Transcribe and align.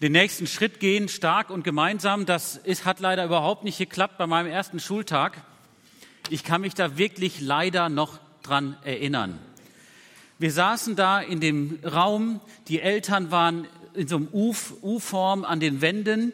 Den 0.00 0.12
nächsten 0.12 0.46
Schritt 0.46 0.80
gehen, 0.80 1.08
stark 1.08 1.50
und 1.50 1.62
gemeinsam. 1.62 2.24
Das 2.24 2.56
ist, 2.56 2.84
hat 2.84 3.00
leider 3.00 3.24
überhaupt 3.24 3.64
nicht 3.64 3.78
geklappt 3.78 4.16
bei 4.16 4.26
meinem 4.26 4.46
ersten 4.46 4.80
Schultag. 4.80 5.42
Ich 6.30 6.42
kann 6.42 6.62
mich 6.62 6.74
da 6.74 6.96
wirklich 6.96 7.40
leider 7.40 7.88
noch 7.88 8.18
dran 8.42 8.76
erinnern. 8.82 9.38
Wir 10.38 10.52
saßen 10.52 10.96
da 10.96 11.20
in 11.20 11.40
dem 11.40 11.80
Raum, 11.84 12.40
die 12.68 12.80
Eltern 12.80 13.30
waren 13.30 13.66
in 13.92 14.08
so 14.08 14.16
einem 14.16 14.28
U-Form 14.32 15.44
an 15.44 15.60
den 15.60 15.82
Wänden 15.82 16.32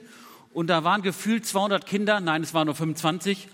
und 0.52 0.68
da 0.68 0.84
waren 0.84 1.02
gefühlt 1.02 1.44
200 1.44 1.86
Kinder, 1.86 2.20
nein, 2.20 2.42
es 2.42 2.54
waren 2.54 2.66
nur 2.66 2.76
25. 2.76 3.48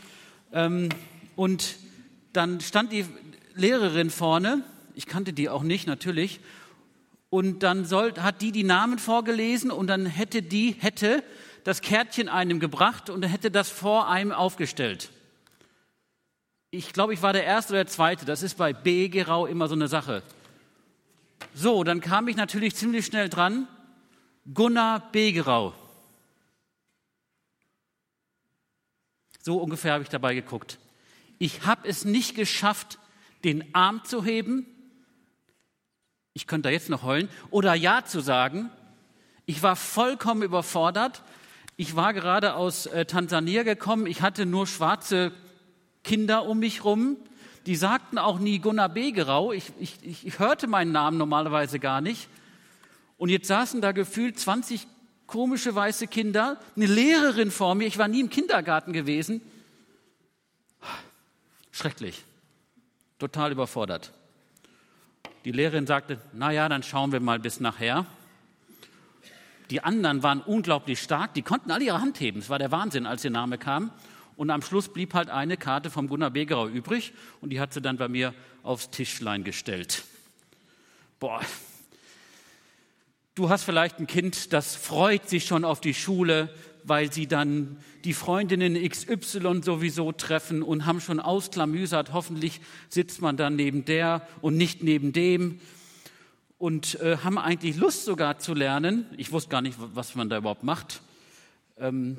Ähm, 0.52 0.90
und 1.36 1.76
dann 2.34 2.60
stand 2.60 2.92
die 2.92 3.06
Lehrerin 3.54 4.10
vorne, 4.10 4.62
ich 4.94 5.06
kannte 5.06 5.32
die 5.32 5.48
auch 5.48 5.62
nicht 5.62 5.86
natürlich, 5.86 6.40
und 7.32 7.62
dann 7.62 7.86
soll, 7.86 8.12
hat 8.20 8.42
die 8.42 8.52
die 8.52 8.62
Namen 8.62 8.98
vorgelesen 8.98 9.70
und 9.70 9.86
dann 9.86 10.04
hätte 10.04 10.42
die, 10.42 10.76
hätte 10.78 11.24
das 11.64 11.80
Kärtchen 11.80 12.28
einem 12.28 12.60
gebracht 12.60 13.08
und 13.08 13.22
hätte 13.22 13.50
das 13.50 13.70
vor 13.70 14.06
einem 14.10 14.32
aufgestellt. 14.32 15.10
Ich 16.70 16.92
glaube, 16.92 17.14
ich 17.14 17.22
war 17.22 17.32
der 17.32 17.44
Erste 17.44 17.72
oder 17.72 17.84
der 17.84 17.90
Zweite. 17.90 18.26
Das 18.26 18.42
ist 18.42 18.58
bei 18.58 18.74
B. 18.74 19.08
Gerau 19.08 19.46
immer 19.46 19.66
so 19.66 19.74
eine 19.74 19.88
Sache. 19.88 20.22
So, 21.54 21.84
dann 21.84 22.02
kam 22.02 22.28
ich 22.28 22.36
natürlich 22.36 22.76
ziemlich 22.76 23.06
schnell 23.06 23.30
dran. 23.30 23.66
Gunnar 24.52 25.10
Begerau. 25.10 25.72
So 29.40 29.56
ungefähr 29.56 29.94
habe 29.94 30.02
ich 30.02 30.10
dabei 30.10 30.34
geguckt. 30.34 30.78
Ich 31.38 31.64
habe 31.64 31.88
es 31.88 32.04
nicht 32.04 32.34
geschafft, 32.34 32.98
den 33.42 33.74
Arm 33.74 34.04
zu 34.04 34.22
heben 34.22 34.66
ich 36.34 36.46
könnte 36.46 36.68
da 36.68 36.72
jetzt 36.72 36.88
noch 36.88 37.02
heulen, 37.02 37.28
oder 37.50 37.74
Ja 37.74 38.04
zu 38.04 38.20
sagen. 38.20 38.70
Ich 39.46 39.62
war 39.62 39.76
vollkommen 39.76 40.42
überfordert. 40.42 41.22
Ich 41.76 41.96
war 41.96 42.14
gerade 42.14 42.54
aus 42.54 42.86
äh, 42.86 43.04
Tansania 43.04 43.62
gekommen. 43.64 44.06
Ich 44.06 44.22
hatte 44.22 44.46
nur 44.46 44.66
schwarze 44.66 45.32
Kinder 46.04 46.46
um 46.46 46.58
mich 46.58 46.84
rum. 46.84 47.16
Die 47.66 47.76
sagten 47.76 48.18
auch 48.18 48.38
nie 48.38 48.58
Gunnar 48.58 48.88
Begerau. 48.88 49.52
Ich, 49.52 49.72
ich, 49.78 50.26
ich 50.26 50.38
hörte 50.38 50.66
meinen 50.66 50.92
Namen 50.92 51.18
normalerweise 51.18 51.78
gar 51.78 52.00
nicht. 52.00 52.28
Und 53.18 53.28
jetzt 53.28 53.48
saßen 53.48 53.80
da 53.80 53.92
gefühlt 53.92 54.38
20 54.38 54.86
komische 55.26 55.74
weiße 55.74 56.08
Kinder, 56.08 56.58
eine 56.76 56.86
Lehrerin 56.86 57.50
vor 57.50 57.74
mir. 57.74 57.86
Ich 57.86 57.98
war 57.98 58.08
nie 58.08 58.20
im 58.20 58.30
Kindergarten 58.30 58.92
gewesen. 58.92 59.40
Schrecklich. 61.70 62.24
Total 63.18 63.52
überfordert. 63.52 64.12
Die 65.44 65.52
Lehrerin 65.52 65.86
sagte, 65.86 66.20
na 66.32 66.52
ja, 66.52 66.68
dann 66.68 66.82
schauen 66.82 67.10
wir 67.10 67.20
mal 67.20 67.38
bis 67.38 67.58
nachher. 67.58 68.06
Die 69.70 69.82
anderen 69.82 70.22
waren 70.22 70.40
unglaublich 70.40 71.00
stark, 71.00 71.34
die 71.34 71.42
konnten 71.42 71.70
alle 71.70 71.84
ihre 71.84 72.00
Hand 72.00 72.20
heben. 72.20 72.40
Es 72.40 72.50
war 72.50 72.58
der 72.58 72.70
Wahnsinn, 72.70 73.06
als 73.06 73.24
ihr 73.24 73.30
Name 73.30 73.58
kam. 73.58 73.90
Und 74.36 74.50
am 74.50 74.62
Schluss 74.62 74.88
blieb 74.88 75.14
halt 75.14 75.30
eine 75.30 75.56
Karte 75.56 75.90
vom 75.90 76.08
Gunnar 76.08 76.30
Begerau 76.30 76.68
übrig 76.68 77.12
und 77.40 77.50
die 77.50 77.60
hat 77.60 77.72
sie 77.72 77.80
dann 77.80 77.96
bei 77.96 78.08
mir 78.08 78.34
aufs 78.62 78.90
Tischlein 78.90 79.44
gestellt. 79.44 80.04
Boah. 81.18 81.40
Du 83.34 83.48
hast 83.48 83.64
vielleicht 83.64 83.98
ein 83.98 84.06
Kind, 84.06 84.52
das 84.52 84.76
freut 84.76 85.28
sich 85.28 85.46
schon 85.46 85.64
auf 85.64 85.80
die 85.80 85.94
Schule, 85.94 86.54
weil 86.84 87.12
sie 87.12 87.26
dann 87.26 87.78
die 88.04 88.14
Freundinnen 88.14 88.74
XY 88.74 89.62
sowieso 89.62 90.12
treffen 90.12 90.62
und 90.62 90.86
haben 90.86 91.00
schon 91.00 91.20
ausklamüsert, 91.20 92.12
hoffentlich 92.12 92.60
sitzt 92.88 93.20
man 93.20 93.36
dann 93.36 93.56
neben 93.56 93.84
der 93.84 94.26
und 94.40 94.56
nicht 94.56 94.82
neben 94.82 95.12
dem 95.12 95.60
und 96.58 97.00
äh, 97.00 97.18
haben 97.18 97.38
eigentlich 97.38 97.76
Lust 97.76 98.04
sogar 98.04 98.38
zu 98.38 98.54
lernen. 98.54 99.06
Ich 99.16 99.32
wusste 99.32 99.50
gar 99.50 99.62
nicht, 99.62 99.76
was 99.78 100.14
man 100.14 100.28
da 100.28 100.38
überhaupt 100.38 100.64
macht. 100.64 101.02
Ähm, 101.78 102.18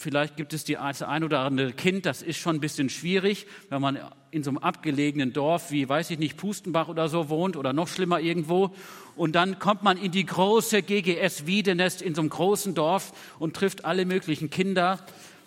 Vielleicht 0.00 0.36
gibt 0.36 0.52
es 0.52 0.62
die, 0.62 0.74
das 0.74 1.02
ein 1.02 1.24
oder 1.24 1.40
andere 1.40 1.72
Kind, 1.72 2.06
das 2.06 2.22
ist 2.22 2.38
schon 2.38 2.56
ein 2.56 2.60
bisschen 2.60 2.88
schwierig, 2.88 3.46
wenn 3.68 3.82
man 3.82 3.98
in 4.30 4.42
so 4.42 4.50
einem 4.50 4.58
abgelegenen 4.58 5.32
Dorf 5.32 5.70
wie, 5.70 5.88
weiß 5.88 6.10
ich 6.10 6.18
nicht, 6.18 6.36
Pustenbach 6.36 6.88
oder 6.88 7.08
so 7.08 7.28
wohnt 7.28 7.56
oder 7.56 7.72
noch 7.72 7.88
schlimmer 7.88 8.20
irgendwo. 8.20 8.74
Und 9.16 9.32
dann 9.32 9.58
kommt 9.58 9.82
man 9.82 9.96
in 9.96 10.12
die 10.12 10.26
große 10.26 10.82
GGS 10.82 11.46
Wiedenest 11.46 12.02
in 12.02 12.14
so 12.14 12.20
einem 12.20 12.30
großen 12.30 12.74
Dorf 12.74 13.12
und 13.38 13.56
trifft 13.56 13.84
alle 13.84 14.04
möglichen 14.04 14.50
Kinder. 14.50 15.04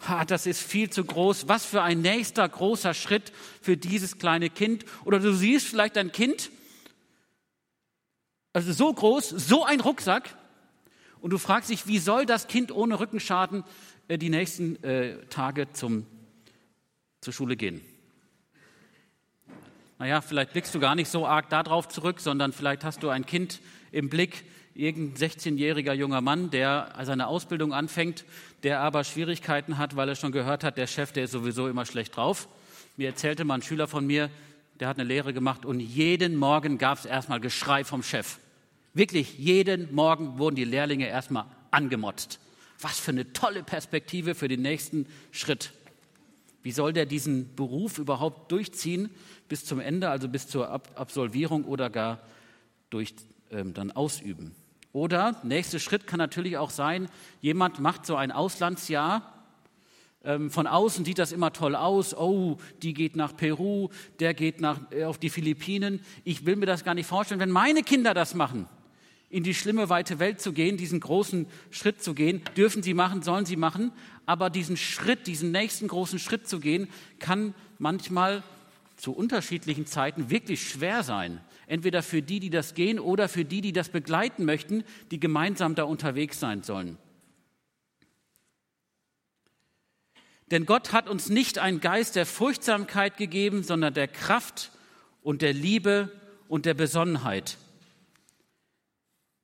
Ha, 0.08 0.26
das 0.26 0.48
ist 0.48 0.62
viel 0.62 0.90
zu 0.90 1.04
groß. 1.04 1.48
Was 1.48 1.66
für 1.66 1.84
ein 1.84 2.02
nächster 2.02 2.48
großer 2.48 2.94
Schritt 2.94 3.32
für 3.62 3.78
dieses 3.78 4.18
kleine 4.18 4.50
Kind. 4.50 4.86
Oder 5.06 5.20
du 5.20 5.34
siehst 5.34 5.68
vielleicht 5.68 5.98
ein 5.98 6.12
Kind, 6.12 6.50
also 8.54 8.74
so 8.74 8.92
groß, 8.92 9.30
so 9.30 9.64
ein 9.64 9.80
Rucksack. 9.80 10.36
Und 11.22 11.30
du 11.30 11.38
fragst 11.38 11.70
dich, 11.70 11.86
wie 11.86 12.00
soll 12.00 12.26
das 12.26 12.48
Kind 12.48 12.72
ohne 12.72 13.00
Rückenschaden 13.00 13.64
äh, 14.08 14.18
die 14.18 14.30
nächsten 14.30 14.84
äh, 14.84 15.24
Tage 15.28 15.72
zum, 15.72 16.08
zur 17.22 17.32
Schule 17.32 17.56
gehen. 17.56 17.82
Naja, 20.02 20.20
vielleicht 20.22 20.54
blickst 20.54 20.74
du 20.74 20.80
gar 20.80 20.96
nicht 20.96 21.10
so 21.10 21.28
arg 21.28 21.50
darauf 21.50 21.88
zurück, 21.88 22.22
sondern 22.22 22.54
vielleicht 22.54 22.84
hast 22.84 23.04
du 23.04 23.10
ein 23.10 23.24
Kind 23.24 23.60
im 23.92 24.10
Blick, 24.10 24.46
irgendein 24.74 25.30
16-jähriger 25.30 25.94
junger 25.94 26.22
Mann, 26.22 26.50
der 26.50 26.92
seine 27.04 27.28
Ausbildung 27.28 27.72
anfängt, 27.72 28.26
der 28.64 28.80
aber 28.80 29.04
Schwierigkeiten 29.04 29.78
hat, 29.78 29.96
weil 29.96 30.10
er 30.10 30.16
schon 30.16 30.32
gehört 30.32 30.64
hat, 30.64 30.80
der 30.80 30.88
Chef, 30.88 31.12
der 31.12 31.26
ist 31.26 31.32
sowieso 31.34 31.68
immer 31.68 31.86
schlecht 31.86 32.18
drauf. 32.18 32.48
Mir 32.98 33.10
erzählte 33.10 33.46
mal 33.46 33.54
ein 33.54 33.62
Schüler 33.62 33.88
von 33.88 34.08
mir, 34.08 34.32
der 34.80 34.88
hat 34.88 34.98
eine 34.98 35.08
Lehre 35.08 35.34
gemacht 35.34 35.66
und 35.68 35.80
jeden 35.80 36.36
Morgen 36.36 36.80
gab 36.80 36.98
es 36.98 37.06
erstmal 37.06 37.40
Geschrei 37.40 37.84
vom 37.84 38.02
Chef. 38.02 38.40
Wirklich, 38.96 39.38
jeden 39.38 39.94
Morgen 39.94 40.40
wurden 40.40 40.56
die 40.56 40.66
Lehrlinge 40.66 41.10
erstmal 41.10 41.46
angemotzt. 41.70 42.40
Was 42.80 43.00
für 43.00 43.12
eine 43.12 43.34
tolle 43.34 43.62
Perspektive 43.62 44.34
für 44.34 44.48
den 44.48 44.64
nächsten 44.64 45.06
Schritt. 45.30 45.74
Wie 46.64 46.72
soll 46.72 46.94
der 46.94 47.06
diesen 47.06 47.56
Beruf 47.56 47.98
überhaupt 47.98 48.52
durchziehen 48.52 49.10
bis 49.48 49.66
zum 49.66 49.80
Ende, 49.80 50.10
also 50.10 50.30
bis 50.30 50.48
zur 50.48 50.70
Ab 50.70 50.92
Absolvierung 50.96 51.66
oder 51.66 51.90
gar 51.90 52.20
durch 52.90 53.16
ähm, 53.52 53.74
dann 53.74 53.92
ausüben? 53.92 54.56
Oder 54.94 55.40
nächster 55.44 55.80
Schritt 55.80 56.06
kann 56.06 56.18
natürlich 56.18 56.58
auch 56.58 56.70
sein, 56.70 57.10
jemand 57.40 57.80
macht 57.80 58.06
so 58.06 58.16
ein 58.16 58.32
Auslandsjahr. 58.32 59.34
Ähm, 60.24 60.52
von 60.52 60.68
außen 60.68 61.04
sieht 61.04 61.18
das 61.18 61.32
immer 61.32 61.52
toll 61.54 61.76
aus. 61.76 62.16
Oh, 62.16 62.58
die 62.84 62.94
geht 62.94 63.16
nach 63.16 63.36
Peru, 63.36 63.90
der 64.20 64.34
geht 64.34 64.62
nach, 64.62 64.92
äh, 64.92 65.06
auf 65.06 65.18
die 65.18 65.30
Philippinen. 65.30 66.02
Ich 66.24 66.46
will 66.46 66.58
mir 66.58 66.68
das 66.68 66.84
gar 66.84 66.94
nicht 66.94 67.08
vorstellen, 67.08 67.40
wenn 67.40 67.50
meine 67.50 67.82
Kinder 67.82 68.14
das 68.14 68.36
machen 68.36 68.68
in 69.32 69.44
die 69.44 69.54
schlimme 69.54 69.90
weite 69.90 70.20
Welt 70.20 70.42
zu 70.42 70.52
gehen, 70.52 70.76
diesen 70.78 71.00
großen 71.00 71.48
Schritt 71.70 72.04
zu 72.04 72.14
gehen. 72.14 72.42
Dürfen 72.58 72.84
sie 72.84 72.94
machen, 72.94 73.24
sollen 73.24 73.46
sie 73.46 73.56
machen. 73.56 73.94
Aber 74.26 74.50
diesen 74.50 74.76
Schritt, 74.76 75.26
diesen 75.26 75.52
nächsten 75.52 75.88
großen 75.88 76.20
Schritt 76.20 76.48
zu 76.48 76.60
gehen, 76.60 76.90
kann 77.20 77.56
manchmal 77.80 78.44
zu 78.98 79.14
unterschiedlichen 79.14 79.86
Zeiten 79.86 80.30
wirklich 80.30 80.70
schwer 80.70 81.04
sein. 81.04 81.40
Entweder 81.66 82.04
für 82.04 82.22
die, 82.22 82.42
die 82.42 82.50
das 82.50 82.74
gehen 82.74 83.00
oder 83.00 83.30
für 83.30 83.46
die, 83.46 83.62
die 83.62 83.72
das 83.72 83.90
begleiten 83.90 84.44
möchten, 84.44 84.84
die 85.10 85.20
gemeinsam 85.20 85.76
da 85.76 85.84
unterwegs 85.84 86.40
sein 86.40 86.62
sollen. 86.62 86.98
Denn 90.52 90.66
Gott 90.66 90.92
hat 90.92 91.08
uns 91.08 91.30
nicht 91.30 91.58
einen 91.58 91.80
Geist 91.80 92.18
der 92.18 92.26
Furchtsamkeit 92.26 93.16
gegeben, 93.16 93.64
sondern 93.64 93.94
der 93.94 94.10
Kraft 94.10 94.72
und 95.24 95.42
der 95.42 95.54
Liebe 95.54 96.12
und 96.50 96.66
der 96.66 96.74
Besonnenheit. 96.74 97.58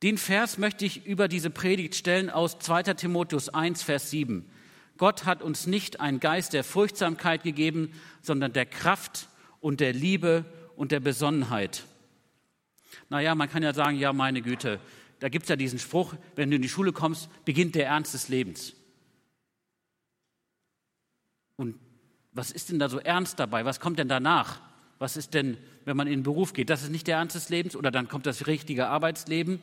Den 0.04 0.18
Vers 0.18 0.58
möchte 0.58 0.86
ich 0.86 1.06
über 1.06 1.28
diese 1.28 1.50
Predigt 1.50 1.96
stellen 1.96 2.30
aus 2.30 2.60
2. 2.60 2.84
Timotheus 2.94 3.50
1, 3.50 3.82
Vers 3.82 4.12
7. 4.12 4.48
Gott 4.98 5.26
hat 5.26 5.42
uns 5.42 5.66
nicht 5.66 6.00
einen 6.00 6.20
Geist 6.20 6.54
der 6.54 6.64
Furchtsamkeit 6.64 7.44
gegeben, 7.44 7.92
sondern 8.22 8.54
der 8.54 8.66
Kraft 8.66 9.28
und 9.60 9.80
der 9.80 9.94
Liebe 9.94 10.46
und 10.76 10.92
der 10.92 11.00
Besonnenheit. 11.00 11.84
Naja, 13.10 13.34
man 13.36 13.50
kann 13.50 13.64
ja 13.64 13.74
sagen, 13.74 13.98
ja, 13.98 14.14
meine 14.14 14.42
Güte, 14.42 14.80
da 15.20 15.30
gibt 15.30 15.44
es 15.44 15.50
ja 15.50 15.56
diesen 15.56 15.80
Spruch, 15.80 16.14
wenn 16.36 16.50
du 16.50 16.58
in 16.58 16.62
die 16.62 16.70
Schule 16.70 16.94
kommst, 16.94 17.30
beginnt 17.46 17.74
der 17.76 17.88
Ernst 17.88 18.14
des 18.14 18.30
Lebens. 18.30 18.74
Und 21.56 21.76
was 22.34 22.52
ist 22.52 22.70
denn 22.70 22.78
da 22.78 22.88
so 22.88 23.00
ernst 23.00 23.40
dabei? 23.40 23.66
Was 23.66 23.80
kommt 23.80 23.98
denn 23.98 24.10
danach? 24.10 24.62
Was 25.00 25.18
ist 25.18 25.34
denn, 25.34 25.58
wenn 25.86 25.98
man 25.98 26.06
in 26.06 26.20
den 26.20 26.24
Beruf 26.24 26.54
geht? 26.54 26.70
Das 26.70 26.84
ist 26.84 26.92
nicht 26.92 27.08
der 27.08 27.18
Ernst 27.18 27.36
des 27.36 27.50
Lebens 27.50 27.76
oder 27.76 27.90
dann 27.90 28.08
kommt 28.08 28.28
das 28.28 28.46
richtige 28.46 28.88
Arbeitsleben. 28.88 29.60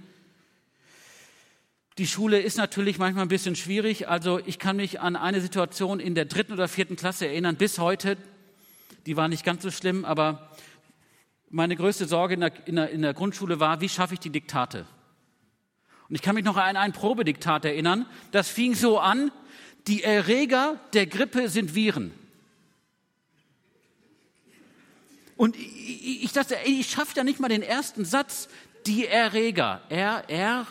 Die 1.98 2.08
Schule 2.08 2.40
ist 2.40 2.56
natürlich 2.56 2.98
manchmal 2.98 3.24
ein 3.24 3.28
bisschen 3.28 3.54
schwierig. 3.54 4.08
Also 4.08 4.40
ich 4.44 4.58
kann 4.58 4.76
mich 4.76 5.00
an 5.00 5.14
eine 5.14 5.40
Situation 5.40 6.00
in 6.00 6.16
der 6.16 6.24
dritten 6.24 6.52
oder 6.52 6.66
vierten 6.66 6.96
Klasse 6.96 7.28
erinnern, 7.28 7.54
bis 7.54 7.78
heute. 7.78 8.16
Die 9.06 9.16
war 9.16 9.28
nicht 9.28 9.44
ganz 9.44 9.62
so 9.62 9.70
schlimm, 9.70 10.04
aber 10.04 10.50
meine 11.50 11.76
größte 11.76 12.06
Sorge 12.06 12.34
in 12.34 12.40
der, 12.40 12.66
in 12.66 12.74
der, 12.74 12.90
in 12.90 13.02
der 13.02 13.14
Grundschule 13.14 13.60
war, 13.60 13.80
wie 13.80 13.88
schaffe 13.88 14.14
ich 14.14 14.20
die 14.20 14.30
Diktate? 14.30 14.86
Und 16.08 16.16
ich 16.16 16.22
kann 16.22 16.34
mich 16.34 16.44
noch 16.44 16.56
an 16.56 16.76
ein 16.76 16.92
Probediktat 16.92 17.64
erinnern. 17.64 18.06
Das 18.32 18.48
fing 18.48 18.74
so 18.74 18.98
an, 18.98 19.30
die 19.86 20.02
Erreger 20.02 20.80
der 20.94 21.06
Grippe 21.06 21.48
sind 21.48 21.76
Viren. 21.76 22.12
Und 25.36 25.54
ich, 25.56 26.24
ich 26.24 26.32
dachte, 26.32 26.56
ich 26.64 26.90
schaffe 26.90 27.12
ja 27.16 27.22
nicht 27.22 27.38
mal 27.38 27.48
den 27.48 27.62
ersten 27.62 28.04
Satz. 28.04 28.48
Die 28.86 29.06
Erreger. 29.06 29.80
Er, 29.88 30.24
er, 30.28 30.66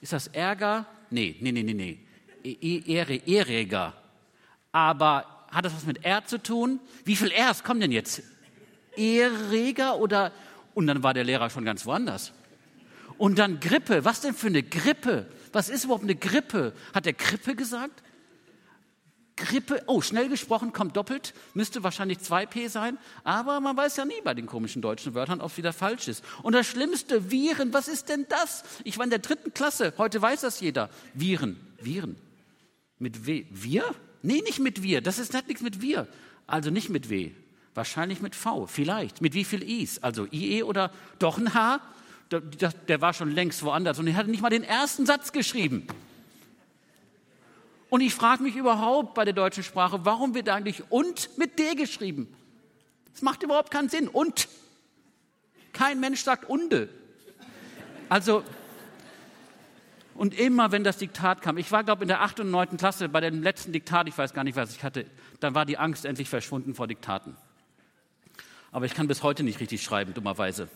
ist 0.00 0.12
das 0.12 0.28
Ärger? 0.28 0.86
Nee, 1.10 1.36
nee, 1.40 1.52
nee, 1.52 1.62
nee, 1.62 1.74
nee. 1.74 1.98
E, 2.44 2.56
e, 2.60 2.92
Ehre, 2.92 3.20
Erreger. 3.26 3.94
Aber 4.72 5.46
hat 5.50 5.64
das 5.64 5.74
was 5.74 5.86
mit 5.86 6.04
R 6.04 6.24
zu 6.24 6.42
tun? 6.42 6.80
Wie 7.04 7.16
viel 7.16 7.32
Rs 7.32 7.64
kommen 7.64 7.80
denn 7.80 7.92
jetzt? 7.92 8.22
Erreger 8.96 9.98
oder? 9.98 10.32
Und 10.74 10.86
dann 10.86 11.02
war 11.02 11.14
der 11.14 11.24
Lehrer 11.24 11.50
schon 11.50 11.64
ganz 11.64 11.86
woanders. 11.86 12.32
Und 13.16 13.38
dann 13.38 13.58
Grippe. 13.58 14.04
Was 14.04 14.20
denn 14.20 14.34
für 14.34 14.46
eine 14.46 14.62
Grippe? 14.62 15.26
Was 15.52 15.68
ist 15.68 15.84
überhaupt 15.84 16.04
eine 16.04 16.14
Grippe? 16.14 16.72
Hat 16.94 17.06
der 17.06 17.14
Grippe 17.14 17.56
gesagt? 17.56 18.02
Grippe, 19.38 19.82
oh, 19.86 20.00
schnell 20.00 20.28
gesprochen, 20.28 20.72
kommt 20.72 20.96
doppelt, 20.96 21.32
müsste 21.54 21.82
wahrscheinlich 21.82 22.18
2p 22.18 22.68
sein, 22.68 22.98
aber 23.24 23.60
man 23.60 23.76
weiß 23.76 23.96
ja 23.96 24.04
nie 24.04 24.20
bei 24.24 24.34
den 24.34 24.46
komischen 24.46 24.82
deutschen 24.82 25.14
Wörtern, 25.14 25.40
ob 25.40 25.50
es 25.52 25.56
wieder 25.56 25.72
falsch 25.72 26.08
ist. 26.08 26.24
Und 26.42 26.52
das 26.54 26.66
Schlimmste, 26.66 27.30
Viren, 27.30 27.72
was 27.72 27.88
ist 27.88 28.08
denn 28.08 28.26
das? 28.28 28.64
Ich 28.84 28.98
war 28.98 29.04
in 29.04 29.10
der 29.10 29.20
dritten 29.20 29.54
Klasse, 29.54 29.94
heute 29.96 30.20
weiß 30.20 30.42
das 30.42 30.60
jeder. 30.60 30.90
Viren, 31.14 31.56
Viren. 31.80 32.16
Mit 32.98 33.26
W. 33.26 33.46
Wir? 33.50 33.84
Nee, 34.22 34.42
nicht 34.44 34.58
mit 34.58 34.82
wir, 34.82 35.00
das 35.00 35.18
ist, 35.18 35.34
hat 35.34 35.46
nichts 35.46 35.62
mit 35.62 35.80
wir. 35.80 36.08
Also 36.46 36.70
nicht 36.70 36.88
mit 36.88 37.08
W, 37.08 37.30
wahrscheinlich 37.74 38.20
mit 38.20 38.34
V, 38.34 38.66
vielleicht. 38.66 39.20
Mit 39.20 39.34
wie 39.34 39.44
viel 39.44 39.62
Is? 39.62 40.02
Also 40.02 40.26
IE 40.32 40.64
oder 40.64 40.90
doch 41.18 41.38
ein 41.38 41.54
H? 41.54 41.80
Der, 42.30 42.40
der 42.40 43.00
war 43.00 43.14
schon 43.14 43.30
längst 43.30 43.62
woanders 43.62 43.98
und 43.98 44.06
er 44.06 44.16
hatte 44.16 44.30
nicht 44.30 44.42
mal 44.42 44.50
den 44.50 44.64
ersten 44.64 45.06
Satz 45.06 45.32
geschrieben. 45.32 45.86
Und 47.90 48.00
ich 48.00 48.14
frage 48.14 48.42
mich 48.42 48.56
überhaupt 48.56 49.14
bei 49.14 49.24
der 49.24 49.34
deutschen 49.34 49.62
Sprache, 49.62 50.04
warum 50.04 50.34
wird 50.34 50.48
eigentlich 50.48 50.82
und 50.90 51.36
mit 51.38 51.58
D 51.58 51.74
geschrieben? 51.74 52.34
Das 53.12 53.22
macht 53.22 53.42
überhaupt 53.42 53.70
keinen 53.70 53.88
Sinn. 53.88 54.08
Und. 54.08 54.48
Kein 55.72 56.00
Mensch 56.00 56.22
sagt 56.22 56.48
unde. 56.48 56.88
Also, 58.08 58.42
und 60.14 60.36
immer, 60.36 60.72
wenn 60.72 60.82
das 60.82 60.96
Diktat 60.96 61.42
kam, 61.42 61.58
ich 61.58 61.70
war, 61.70 61.84
glaube 61.84 62.00
ich, 62.00 62.02
in 62.02 62.08
der 62.08 62.22
8. 62.22 62.40
und 62.40 62.50
9. 62.50 62.76
Klasse 62.76 63.08
bei 63.08 63.20
dem 63.20 63.42
letzten 63.42 63.72
Diktat, 63.72 64.08
ich 64.08 64.18
weiß 64.18 64.34
gar 64.34 64.42
nicht, 64.42 64.56
was 64.56 64.74
ich 64.74 64.82
hatte, 64.82 65.06
dann 65.38 65.54
war 65.54 65.64
die 65.64 65.78
Angst 65.78 66.04
endlich 66.04 66.28
verschwunden 66.28 66.74
vor 66.74 66.88
Diktaten. 66.88 67.36
Aber 68.72 68.84
ich 68.86 68.94
kann 68.94 69.06
bis 69.06 69.22
heute 69.22 69.44
nicht 69.44 69.60
richtig 69.60 69.82
schreiben, 69.82 70.14
dummerweise. 70.14 70.68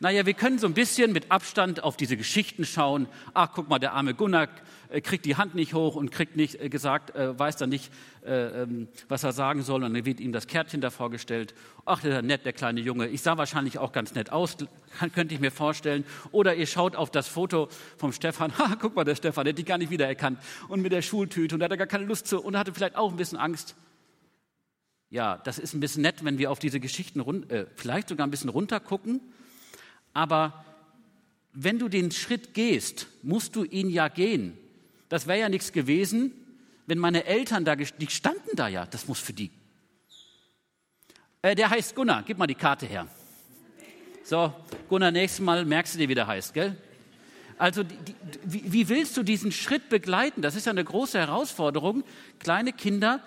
Naja, 0.00 0.26
wir 0.26 0.34
können 0.34 0.58
so 0.58 0.66
ein 0.66 0.74
bisschen 0.74 1.12
mit 1.12 1.30
Abstand 1.30 1.82
auf 1.82 1.96
diese 1.96 2.16
Geschichten 2.16 2.64
schauen. 2.64 3.06
Ach, 3.32 3.50
guck 3.54 3.68
mal, 3.68 3.78
der 3.78 3.92
arme 3.92 4.14
Gunnar 4.14 4.48
äh, 4.88 5.00
kriegt 5.00 5.24
die 5.24 5.36
Hand 5.36 5.54
nicht 5.54 5.72
hoch 5.72 5.94
und 5.94 6.10
kriegt 6.10 6.36
nicht 6.36 6.60
äh, 6.60 6.68
gesagt, 6.68 7.14
äh, 7.14 7.38
weiß 7.38 7.56
dann 7.56 7.70
nicht, 7.70 7.92
ähm, 8.26 8.88
was 9.08 9.22
er 9.22 9.32
sagen 9.32 9.62
soll. 9.62 9.84
Und 9.84 9.94
dann 9.94 10.04
wird 10.04 10.18
ihm 10.18 10.32
das 10.32 10.48
Kärtchen 10.48 10.80
da 10.80 10.90
vorgestellt. 10.90 11.54
Ach, 11.84 12.00
der 12.00 12.18
ist 12.18 12.24
nett, 12.24 12.44
der 12.44 12.52
kleine 12.52 12.80
Junge. 12.80 13.06
Ich 13.06 13.22
sah 13.22 13.38
wahrscheinlich 13.38 13.78
auch 13.78 13.92
ganz 13.92 14.14
nett 14.14 14.30
aus, 14.30 14.56
könnte 15.14 15.32
ich 15.34 15.40
mir 15.40 15.52
vorstellen. 15.52 16.04
Oder 16.32 16.56
ihr 16.56 16.66
schaut 16.66 16.96
auf 16.96 17.10
das 17.10 17.28
Foto 17.28 17.68
vom 17.96 18.12
Stefan. 18.12 18.52
Ha, 18.64 18.76
guck 18.80 18.94
mal, 18.94 19.04
der 19.04 19.16
Stefan, 19.16 19.44
der 19.44 19.52
hat 19.52 19.58
dich 19.58 19.66
gar 19.66 19.78
nicht 19.78 19.90
wiedererkannt. 19.90 20.38
Und 20.68 20.80
mit 20.80 20.92
der 20.92 21.02
Schultüte 21.02 21.54
und 21.54 21.60
der 21.60 21.66
hatte 21.66 21.76
gar 21.76 21.86
keine 21.86 22.04
Lust 22.04 22.26
zu 22.26 22.40
und 22.40 22.56
hatte 22.56 22.72
vielleicht 22.72 22.96
auch 22.96 23.10
ein 23.10 23.16
bisschen 23.16 23.38
Angst. 23.38 23.74
Ja, 25.10 25.38
das 25.38 25.58
ist 25.58 25.74
ein 25.74 25.80
bisschen 25.80 26.02
nett, 26.02 26.24
wenn 26.24 26.38
wir 26.38 26.50
auf 26.50 26.58
diese 26.58 26.80
Geschichten 26.80 27.20
äh, 27.48 27.66
vielleicht 27.74 28.08
sogar 28.08 28.26
ein 28.26 28.30
bisschen 28.30 28.48
runtergucken 28.48 29.20
aber 30.14 30.64
wenn 31.52 31.78
du 31.78 31.88
den 31.88 32.10
Schritt 32.10 32.54
gehst, 32.54 33.06
musst 33.22 33.54
du 33.54 33.64
ihn 33.64 33.90
ja 33.90 34.08
gehen. 34.08 34.56
Das 35.08 35.26
wäre 35.26 35.40
ja 35.40 35.48
nichts 35.48 35.72
gewesen, 35.72 36.32
wenn 36.86 36.98
meine 36.98 37.24
Eltern 37.24 37.64
da, 37.64 37.76
die 37.76 38.08
standen 38.08 38.56
da 38.56 38.68
ja, 38.68 38.86
das 38.86 39.06
muss 39.06 39.20
für 39.20 39.32
die. 39.32 39.50
Äh, 41.42 41.54
der 41.54 41.70
heißt 41.70 41.94
Gunnar, 41.94 42.22
gib 42.22 42.38
mal 42.38 42.46
die 42.46 42.54
Karte 42.54 42.86
her. 42.86 43.06
So, 44.22 44.52
Gunnar, 44.88 45.10
nächstes 45.10 45.44
Mal 45.44 45.64
merkst 45.64 45.94
du 45.94 45.98
dir, 45.98 46.08
wie 46.08 46.14
der 46.14 46.26
heißt, 46.26 46.54
gell? 46.54 46.76
Also, 47.58 47.84
die, 47.84 47.94
die, 47.94 48.14
wie, 48.44 48.72
wie 48.72 48.88
willst 48.88 49.16
du 49.16 49.22
diesen 49.22 49.52
Schritt 49.52 49.88
begleiten? 49.88 50.42
Das 50.42 50.56
ist 50.56 50.66
ja 50.66 50.72
eine 50.72 50.82
große 50.82 51.18
Herausforderung, 51.18 52.02
kleine 52.38 52.72
Kinder 52.72 53.20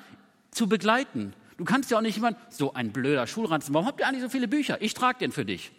zu 0.52 0.68
begleiten. 0.68 1.34
Du 1.58 1.64
kannst 1.64 1.92
ja 1.92 1.98
auch 1.98 2.02
nicht 2.02 2.16
jemand, 2.16 2.38
so 2.50 2.74
ein 2.74 2.92
blöder 2.92 3.26
Schulranzen, 3.28 3.74
warum 3.74 3.88
habt 3.88 4.00
ihr 4.00 4.08
eigentlich 4.08 4.24
so 4.24 4.30
viele 4.30 4.48
Bücher? 4.48 4.82
Ich 4.82 4.94
trage 4.94 5.20
den 5.20 5.32
für 5.32 5.46
dich. 5.46 5.72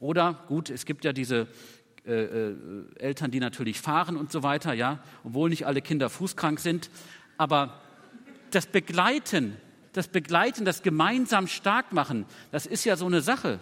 Oder 0.00 0.44
gut, 0.48 0.70
es 0.70 0.86
gibt 0.86 1.04
ja 1.04 1.12
diese 1.12 1.46
äh, 2.06 2.12
äh, 2.12 2.56
Eltern, 2.98 3.30
die 3.30 3.40
natürlich 3.40 3.80
fahren 3.80 4.16
und 4.16 4.32
so 4.32 4.42
weiter, 4.42 4.72
ja, 4.72 4.98
obwohl 5.22 5.50
nicht 5.50 5.66
alle 5.66 5.82
Kinder 5.82 6.08
fußkrank 6.08 6.58
sind. 6.58 6.90
Aber 7.36 7.80
das 8.50 8.66
Begleiten, 8.66 9.56
das 9.92 10.08
Begleiten, 10.08 10.64
das 10.64 10.82
gemeinsam 10.82 11.46
stark 11.46 11.92
machen, 11.92 12.24
das 12.50 12.64
ist 12.64 12.84
ja 12.84 12.96
so 12.96 13.06
eine 13.06 13.20
Sache. 13.20 13.60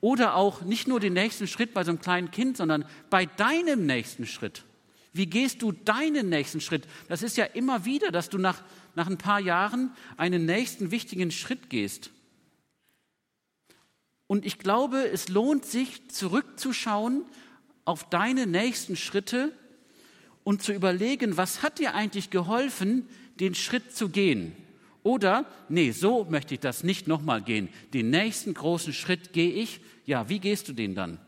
Oder 0.00 0.36
auch 0.36 0.62
nicht 0.62 0.88
nur 0.88 1.00
den 1.00 1.12
nächsten 1.12 1.46
Schritt 1.46 1.74
bei 1.74 1.84
so 1.84 1.90
einem 1.90 2.00
kleinen 2.00 2.30
Kind, 2.30 2.56
sondern 2.56 2.86
bei 3.10 3.26
deinem 3.26 3.84
nächsten 3.84 4.26
Schritt. 4.26 4.64
Wie 5.12 5.26
gehst 5.26 5.62
du 5.62 5.72
deinen 5.72 6.30
nächsten 6.30 6.60
Schritt? 6.60 6.88
Das 7.08 7.22
ist 7.22 7.36
ja 7.36 7.44
immer 7.44 7.84
wieder, 7.84 8.10
dass 8.10 8.30
du 8.30 8.38
nach, 8.38 8.62
nach 8.94 9.06
ein 9.06 9.18
paar 9.18 9.40
Jahren 9.40 9.92
einen 10.16 10.46
nächsten 10.46 10.90
wichtigen 10.90 11.30
Schritt 11.30 11.70
gehst. 11.70 12.10
Und 14.26 14.46
ich 14.46 14.58
glaube, 14.58 15.08
es 15.08 15.28
lohnt 15.28 15.64
sich, 15.64 16.08
zurückzuschauen 16.10 17.24
auf 17.84 18.08
deine 18.08 18.46
nächsten 18.46 18.96
Schritte 18.96 19.52
und 20.44 20.62
zu 20.62 20.72
überlegen, 20.72 21.36
was 21.36 21.62
hat 21.62 21.78
dir 21.78 21.94
eigentlich 21.94 22.30
geholfen, 22.30 23.08
den 23.40 23.54
Schritt 23.54 23.94
zu 23.94 24.08
gehen? 24.08 24.54
Oder, 25.02 25.44
nee, 25.68 25.90
so 25.90 26.24
möchte 26.24 26.54
ich 26.54 26.60
das 26.60 26.82
nicht 26.82 27.06
nochmal 27.06 27.42
gehen. 27.42 27.68
Den 27.92 28.08
nächsten 28.08 28.54
großen 28.54 28.94
Schritt 28.94 29.34
gehe 29.34 29.52
ich. 29.52 29.80
Ja, 30.06 30.30
wie 30.30 30.38
gehst 30.38 30.68
du 30.68 30.72
den 30.72 30.94
dann? 30.94 31.18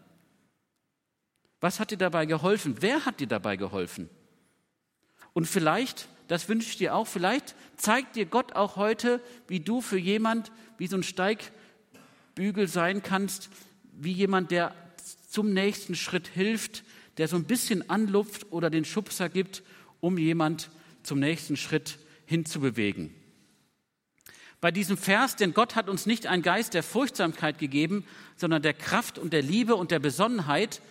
Was 1.60 1.78
hat 1.78 1.90
dir 1.90 1.98
dabei 1.98 2.24
geholfen? 2.24 2.76
Wer 2.80 3.04
hat 3.04 3.20
dir 3.20 3.26
dabei 3.26 3.56
geholfen? 3.56 4.08
Und 5.34 5.46
vielleicht, 5.46 6.08
das 6.28 6.48
wünsche 6.48 6.70
ich 6.70 6.78
dir 6.78 6.94
auch, 6.94 7.06
vielleicht 7.06 7.54
zeigt 7.76 8.16
dir 8.16 8.24
Gott 8.24 8.54
auch 8.54 8.76
heute, 8.76 9.20
wie 9.48 9.60
du 9.60 9.82
für 9.82 9.98
jemand, 9.98 10.50
wie 10.78 10.86
so 10.86 10.96
ein 10.96 11.02
Steig, 11.02 11.52
Bügel 12.36 12.68
sein 12.68 13.02
kannst, 13.02 13.48
wie 13.92 14.12
jemand, 14.12 14.50
der 14.52 14.74
zum 15.28 15.52
nächsten 15.52 15.96
Schritt 15.96 16.28
hilft, 16.28 16.84
der 17.16 17.28
so 17.28 17.36
ein 17.36 17.44
bisschen 17.44 17.88
anlupft 17.90 18.52
oder 18.52 18.70
den 18.70 18.84
Schubser 18.84 19.28
gibt, 19.28 19.62
um 20.00 20.18
jemand 20.18 20.70
zum 21.02 21.18
nächsten 21.18 21.56
Schritt 21.56 21.98
hinzubewegen. 22.26 23.14
Bei 24.60 24.70
diesem 24.70 24.98
Vers, 24.98 25.36
denn 25.36 25.54
Gott 25.54 25.76
hat 25.76 25.88
uns 25.88 26.04
nicht 26.04 26.26
einen 26.26 26.42
Geist 26.42 26.74
der 26.74 26.82
Furchtsamkeit 26.82 27.58
gegeben, 27.58 28.04
sondern 28.36 28.60
der 28.62 28.74
Kraft 28.74 29.18
und 29.18 29.32
der 29.32 29.42
Liebe 29.42 29.74
und 29.74 29.90
der 29.90 29.98
Besonnenheit, 29.98 30.82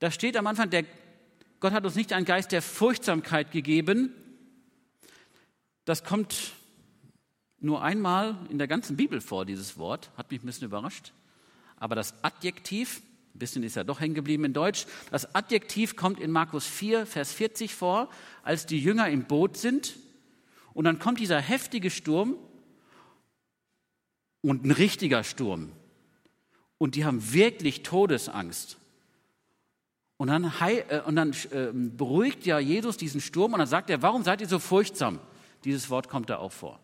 da 0.00 0.10
steht 0.10 0.36
am 0.36 0.48
Anfang, 0.48 0.70
der, 0.70 0.84
Gott 1.60 1.72
hat 1.72 1.84
uns 1.84 1.94
nicht 1.94 2.12
einen 2.12 2.26
Geist 2.26 2.50
der 2.50 2.62
Furchtsamkeit 2.62 3.52
gegeben. 3.52 4.12
Das 5.84 6.02
kommt 6.02 6.52
nur 7.60 7.82
einmal 7.82 8.36
in 8.50 8.58
der 8.58 8.68
ganzen 8.68 8.96
Bibel 8.96 9.20
vor, 9.20 9.44
dieses 9.44 9.78
Wort, 9.78 10.10
hat 10.16 10.30
mich 10.30 10.42
ein 10.42 10.46
bisschen 10.46 10.66
überrascht. 10.66 11.12
Aber 11.76 11.94
das 11.94 12.14
Adjektiv, 12.22 13.02
ein 13.34 13.38
bisschen 13.38 13.62
ist 13.62 13.76
ja 13.76 13.84
doch 13.84 14.00
hängen 14.00 14.14
geblieben 14.14 14.44
in 14.44 14.52
Deutsch, 14.52 14.86
das 15.10 15.34
Adjektiv 15.34 15.96
kommt 15.96 16.20
in 16.20 16.30
Markus 16.30 16.66
4, 16.66 17.06
Vers 17.06 17.32
40 17.32 17.74
vor, 17.74 18.08
als 18.42 18.66
die 18.66 18.78
Jünger 18.78 19.08
im 19.08 19.24
Boot 19.24 19.56
sind. 19.56 19.96
Und 20.74 20.84
dann 20.84 20.98
kommt 20.98 21.20
dieser 21.20 21.40
heftige 21.40 21.90
Sturm 21.90 22.36
und 24.42 24.64
ein 24.64 24.70
richtiger 24.70 25.24
Sturm. 25.24 25.72
Und 26.78 26.94
die 26.94 27.04
haben 27.04 27.32
wirklich 27.32 27.82
Todesangst. 27.82 28.76
Und 30.18 30.28
dann, 30.28 30.52
äh, 30.60 31.00
und 31.06 31.16
dann 31.16 31.32
äh, 31.50 31.72
beruhigt 31.72 32.46
ja 32.46 32.58
Jesus 32.58 32.96
diesen 32.96 33.20
Sturm 33.20 33.52
und 33.52 33.58
dann 33.58 33.68
sagt 33.68 33.90
er, 33.90 34.02
warum 34.02 34.24
seid 34.24 34.40
ihr 34.40 34.48
so 34.48 34.58
furchtsam? 34.58 35.20
Dieses 35.64 35.90
Wort 35.90 36.08
kommt 36.08 36.30
da 36.30 36.38
auch 36.38 36.52
vor. 36.52 36.80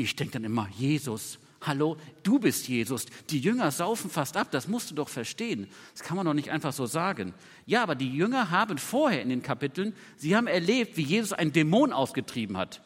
Ich 0.00 0.14
denke 0.14 0.34
dann 0.34 0.44
immer, 0.44 0.68
Jesus, 0.78 1.40
hallo, 1.62 1.96
du 2.22 2.38
bist 2.38 2.68
Jesus. 2.68 3.06
Die 3.30 3.40
Jünger 3.40 3.72
saufen 3.72 4.10
fast 4.10 4.36
ab, 4.36 4.46
das 4.52 4.68
musst 4.68 4.92
du 4.92 4.94
doch 4.94 5.08
verstehen. 5.08 5.66
Das 5.92 6.04
kann 6.04 6.16
man 6.16 6.24
doch 6.24 6.34
nicht 6.34 6.52
einfach 6.52 6.72
so 6.72 6.86
sagen. 6.86 7.34
Ja, 7.66 7.82
aber 7.82 7.96
die 7.96 8.08
Jünger 8.08 8.52
haben 8.52 8.78
vorher 8.78 9.20
in 9.20 9.28
den 9.28 9.42
Kapiteln, 9.42 9.92
sie 10.16 10.36
haben 10.36 10.46
erlebt, 10.46 10.96
wie 10.96 11.02
Jesus 11.02 11.32
einen 11.32 11.52
Dämon 11.52 11.92
ausgetrieben 11.92 12.56
hat. 12.56 12.80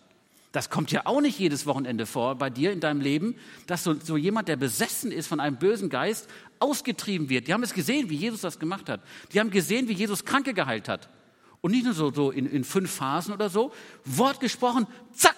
Das 0.52 0.70
kommt 0.70 0.90
ja 0.90 1.02
auch 1.04 1.20
nicht 1.20 1.38
jedes 1.38 1.66
Wochenende 1.66 2.06
vor 2.06 2.34
bei 2.36 2.48
dir 2.48 2.72
in 2.72 2.80
deinem 2.80 3.02
Leben, 3.02 3.36
dass 3.66 3.84
so, 3.84 3.94
so 3.94 4.16
jemand, 4.16 4.48
der 4.48 4.56
besessen 4.56 5.12
ist 5.12 5.26
von 5.26 5.38
einem 5.38 5.56
bösen 5.56 5.90
Geist, 5.90 6.30
ausgetrieben 6.60 7.28
wird. 7.28 7.46
Die 7.46 7.52
haben 7.52 7.62
es 7.62 7.74
gesehen, 7.74 8.08
wie 8.08 8.16
Jesus 8.16 8.40
das 8.40 8.58
gemacht 8.58 8.88
hat. 8.88 9.02
Die 9.34 9.40
haben 9.40 9.50
gesehen, 9.50 9.86
wie 9.88 9.94
Jesus 9.94 10.24
Kranke 10.24 10.54
geheilt 10.54 10.88
hat. 10.88 11.10
Und 11.60 11.72
nicht 11.72 11.84
nur 11.84 11.92
so, 11.92 12.10
so 12.10 12.30
in, 12.30 12.46
in 12.46 12.64
fünf 12.64 12.90
Phasen 12.90 13.34
oder 13.34 13.50
so. 13.50 13.70
Wort 14.06 14.40
gesprochen, 14.40 14.86
zack, 15.12 15.36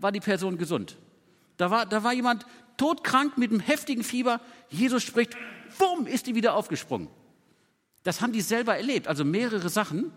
war 0.00 0.10
die 0.10 0.20
Person 0.20 0.58
gesund. 0.58 0.96
Da 1.62 1.70
war, 1.70 1.86
da 1.86 2.02
war 2.02 2.12
jemand 2.12 2.44
todkrank 2.76 3.38
mit 3.38 3.52
einem 3.52 3.60
heftigen 3.60 4.02
Fieber. 4.02 4.40
Jesus 4.68 5.04
spricht, 5.04 5.36
bumm, 5.78 6.08
ist 6.08 6.26
die 6.26 6.34
wieder 6.34 6.56
aufgesprungen. 6.56 7.06
Das 8.02 8.20
haben 8.20 8.32
die 8.32 8.40
selber 8.40 8.76
erlebt, 8.76 9.06
also 9.06 9.24
mehrere 9.24 9.68
Sachen. 9.68 10.10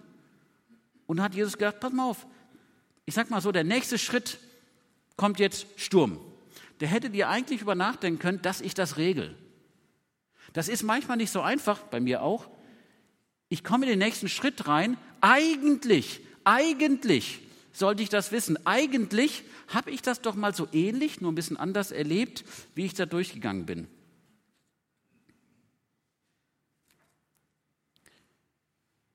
Und 1.05 1.21
hat 1.21 1.35
Jesus 1.35 1.55
gesagt, 1.55 1.81
pass 1.81 1.93
mal 1.93 2.09
auf, 2.09 2.25
ich 3.05 3.13
sag 3.13 3.29
mal 3.29 3.41
so, 3.41 3.51
der 3.51 3.63
nächste 3.63 3.99
Schritt 3.99 4.39
kommt 5.17 5.37
jetzt 5.37 5.67
Sturm. 5.75 6.19
Der 6.79 6.87
hätte 6.87 7.11
dir 7.11 7.29
eigentlich 7.29 7.61
über 7.61 7.75
nachdenken 7.75 8.17
können, 8.17 8.41
dass 8.41 8.59
ich 8.59 8.73
das 8.73 8.97
regel. 8.97 9.37
Das 10.53 10.67
ist 10.67 10.81
manchmal 10.81 11.17
nicht 11.17 11.29
so 11.29 11.41
einfach, 11.41 11.83
bei 11.83 11.99
mir 11.99 12.23
auch. 12.23 12.49
Ich 13.49 13.63
komme 13.63 13.85
in 13.85 13.91
den 13.91 13.99
nächsten 13.99 14.29
Schritt 14.29 14.67
rein. 14.67 14.97
Eigentlich, 15.21 16.21
eigentlich 16.43 17.44
sollte 17.75 18.01
ich 18.01 18.10
das 18.10 18.32
wissen. 18.32 18.65
Eigentlich 18.65 19.44
habe 19.67 19.91
ich 19.91 20.01
das 20.01 20.22
doch 20.22 20.36
mal 20.36 20.55
so 20.55 20.67
ähnlich, 20.72 21.22
nur 21.22 21.32
ein 21.32 21.36
bisschen 21.36 21.58
anders 21.58 21.91
erlebt, 21.91 22.46
wie 22.74 22.86
ich 22.86 22.94
da 22.94 23.05
durchgegangen 23.05 23.65
bin. 23.65 23.88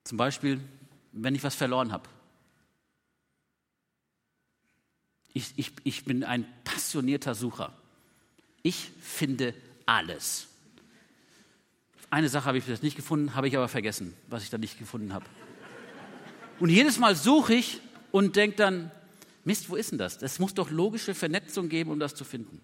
Zum 0.03 0.17
Beispiel, 0.17 0.59
wenn 1.11 1.35
ich 1.35 1.43
was 1.43 1.55
verloren 1.55 1.91
habe. 1.91 2.07
Ich, 5.33 5.53
ich, 5.55 5.71
ich 5.83 6.03
bin 6.03 6.23
ein 6.23 6.45
passionierter 6.63 7.33
Sucher. 7.33 7.73
Ich 8.61 8.91
finde 9.01 9.53
alles. 9.85 10.47
Eine 12.09 12.27
Sache 12.27 12.45
habe 12.45 12.57
ich 12.57 12.65
das 12.65 12.81
nicht 12.81 12.97
gefunden, 12.97 13.35
habe 13.35 13.47
ich 13.47 13.55
aber 13.55 13.69
vergessen, 13.69 14.13
was 14.27 14.43
ich 14.43 14.49
da 14.49 14.57
nicht 14.57 14.77
gefunden 14.77 15.13
habe. 15.13 15.25
Und 16.59 16.69
jedes 16.69 16.99
Mal 16.99 17.15
suche 17.15 17.53
ich 17.53 17.81
und 18.11 18.35
denke 18.35 18.57
dann, 18.57 18.91
Mist, 19.43 19.69
wo 19.69 19.75
ist 19.75 19.91
denn 19.91 19.97
das? 19.97 20.21
Es 20.21 20.39
muss 20.39 20.53
doch 20.53 20.69
logische 20.69 21.15
Vernetzung 21.15 21.69
geben, 21.69 21.91
um 21.91 21.99
das 21.99 22.13
zu 22.13 22.23
finden. 22.23 22.61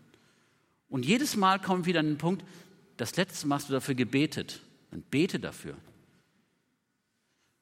Und 0.90 1.06
jedes 1.06 1.36
Mal 1.36 1.60
kommt 1.60 1.86
wieder 1.86 2.04
den 2.04 2.18
Punkt, 2.18 2.46
das 2.98 3.16
letzte 3.16 3.48
Mal 3.48 3.56
hast 3.56 3.70
du 3.70 3.74
dafür 3.74 3.96
gebetet. 3.96 4.62
Dann 4.92 5.02
bete 5.02 5.40
dafür. 5.40 5.76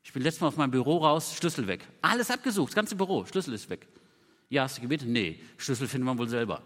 Ich 0.03 0.13
bin 0.13 0.21
letztes 0.21 0.41
Mal 0.41 0.49
aus 0.49 0.57
meinem 0.57 0.71
Büro 0.71 0.97
raus, 0.97 1.35
Schlüssel 1.35 1.67
weg. 1.67 1.87
Alles 2.01 2.29
abgesucht, 2.29 2.69
das 2.69 2.75
ganze 2.75 2.95
Büro, 2.95 3.25
Schlüssel 3.25 3.53
ist 3.53 3.69
weg. 3.69 3.87
Ja, 4.49 4.63
hast 4.63 4.77
du 4.77 4.81
gebetet? 4.81 5.07
Nee, 5.07 5.39
Schlüssel 5.57 5.87
finden 5.87 6.05
wir 6.05 6.17
wohl 6.17 6.29
selber. 6.29 6.61